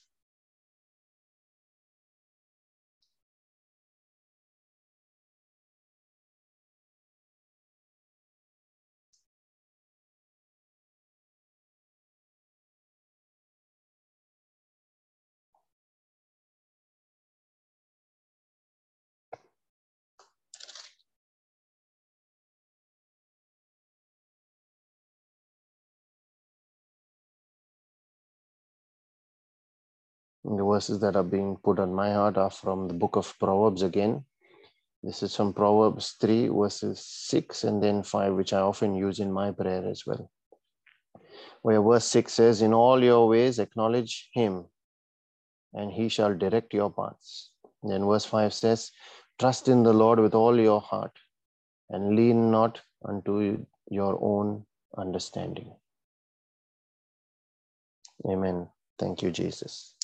The 30.57 30.65
verses 30.65 30.99
that 30.99 31.15
are 31.15 31.23
being 31.23 31.57
put 31.63 31.79
on 31.79 31.95
my 31.95 32.13
heart 32.13 32.37
are 32.37 32.51
from 32.51 32.89
the 32.89 32.95
book 32.95 33.15
of 33.15 33.39
Proverbs 33.39 33.83
again. 33.83 34.25
This 35.01 35.23
is 35.23 35.37
from 35.37 35.53
Proverbs 35.53 36.17
3, 36.21 36.49
verses 36.49 36.99
6 37.05 37.63
and 37.63 37.81
then 37.81 38.03
5, 38.03 38.35
which 38.35 38.53
I 38.53 38.59
often 38.59 38.97
use 38.97 39.21
in 39.21 39.31
my 39.31 39.53
prayer 39.53 39.87
as 39.87 40.05
well. 40.05 40.29
Where 41.63 41.81
verse 41.81 42.05
6 42.07 42.33
says, 42.33 42.63
In 42.63 42.75
all 42.75 43.01
your 43.01 43.29
ways 43.29 43.61
acknowledge 43.61 44.29
him, 44.33 44.65
and 45.73 45.93
he 45.93 46.09
shall 46.09 46.37
direct 46.37 46.75
your 46.75 46.91
paths. 46.91 47.51
And 47.85 47.93
then 47.93 48.05
verse 48.05 48.25
5 48.25 48.53
says, 48.53 48.91
Trust 49.39 49.69
in 49.69 49.85
the 49.85 49.93
Lord 49.93 50.19
with 50.19 50.35
all 50.35 50.59
your 50.59 50.81
heart, 50.81 51.17
and 51.91 52.17
lean 52.17 52.51
not 52.51 52.81
unto 53.05 53.65
your 53.89 54.19
own 54.21 54.67
understanding. 54.99 55.73
Amen. 58.29 58.69
Thank 58.99 59.23
you, 59.23 59.31
Jesus. 59.31 59.95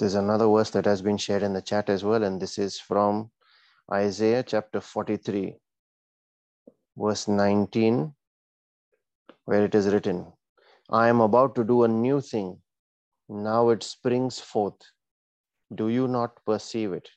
There's 0.00 0.14
another 0.14 0.48
verse 0.48 0.70
that 0.70 0.86
has 0.86 1.02
been 1.02 1.18
shared 1.18 1.42
in 1.42 1.52
the 1.52 1.60
chat 1.60 1.90
as 1.90 2.02
well, 2.02 2.24
and 2.24 2.40
this 2.40 2.56
is 2.58 2.80
from 2.80 3.30
Isaiah 3.92 4.42
chapter 4.42 4.80
43, 4.80 5.58
verse 6.96 7.28
19, 7.28 8.14
where 9.44 9.66
it 9.66 9.74
is 9.74 9.88
written, 9.88 10.32
I 10.88 11.08
am 11.08 11.20
about 11.20 11.54
to 11.56 11.64
do 11.64 11.84
a 11.84 11.88
new 11.88 12.22
thing. 12.22 12.62
Now 13.28 13.68
it 13.68 13.82
springs 13.82 14.40
forth. 14.40 14.80
Do 15.74 15.90
you 15.90 16.08
not 16.08 16.42
perceive 16.46 16.94
it? 16.94 17.10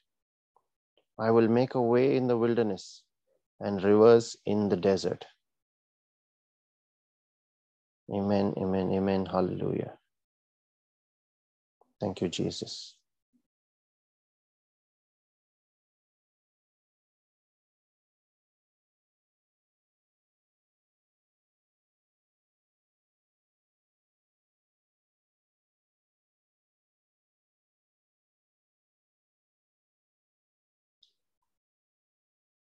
I 1.17 1.31
will 1.31 1.47
make 1.47 1.75
a 1.75 1.81
way 1.81 2.17
in 2.17 2.27
the 2.27 2.37
wilderness 2.37 3.03
and 3.61 3.81
rivers 3.81 4.35
in 4.45 4.67
the 4.67 4.75
desert. 4.75 5.25
Amen, 8.13 8.53
amen, 8.57 8.91
amen. 8.91 9.25
Hallelujah. 9.25 9.93
Thank 12.03 12.21
you, 12.21 12.27
Jesus. 12.27 12.95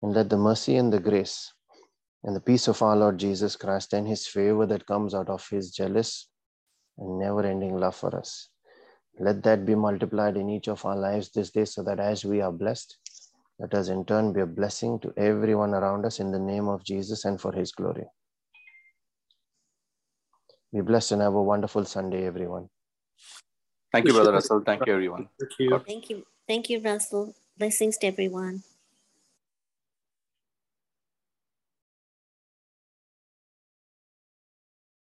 And 0.01 0.13
let 0.13 0.29
the 0.29 0.37
mercy 0.37 0.75
and 0.77 0.91
the 0.91 0.99
grace 0.99 1.53
and 2.23 2.35
the 2.35 2.41
peace 2.41 2.67
of 2.67 2.81
our 2.81 2.97
Lord 2.97 3.17
Jesus 3.17 3.55
Christ 3.55 3.93
and 3.93 4.07
his 4.07 4.27
favor 4.27 4.65
that 4.65 4.85
comes 4.85 5.15
out 5.15 5.29
of 5.29 5.47
his 5.49 5.71
jealous 5.71 6.27
and 6.97 7.19
never 7.19 7.45
ending 7.45 7.77
love 7.77 7.95
for 7.95 8.15
us. 8.17 8.49
Let 9.19 9.43
that 9.43 9.65
be 9.65 9.75
multiplied 9.75 10.37
in 10.37 10.49
each 10.49 10.69
of 10.69 10.85
our 10.85 10.95
lives 10.95 11.29
this 11.29 11.49
day 11.51 11.65
so 11.65 11.83
that 11.83 11.99
as 11.99 12.23
we 12.23 12.39
are 12.39 12.51
blessed, 12.51 12.97
let 13.59 13.73
us 13.73 13.89
in 13.89 14.05
turn 14.05 14.31
be 14.31 14.39
a 14.39 14.45
blessing 14.45 14.99
to 15.01 15.13
everyone 15.17 15.73
around 15.73 16.05
us 16.05 16.21
in 16.21 16.31
the 16.31 16.39
name 16.39 16.69
of 16.69 16.85
Jesus 16.85 17.25
and 17.25 17.39
for 17.39 17.51
his 17.51 17.73
glory. 17.73 18.05
Be 20.71 20.79
blessed 20.81 21.13
and 21.13 21.21
have 21.21 21.33
a 21.33 21.43
wonderful 21.43 21.83
Sunday, 21.83 22.25
everyone. 22.25 22.69
Thank 23.91 24.07
you, 24.07 24.13
Brother 24.13 24.31
Russell. 24.33 24.61
Thank 24.65 24.85
you, 24.85 24.93
everyone. 24.93 25.27
Thank 25.37 25.59
you. 25.59 25.79
Thank 25.85 26.09
you. 26.09 26.25
Thank 26.47 26.69
you, 26.69 26.79
Russell. 26.79 27.35
Blessings 27.57 27.97
to 27.97 28.07
everyone. 28.07 28.63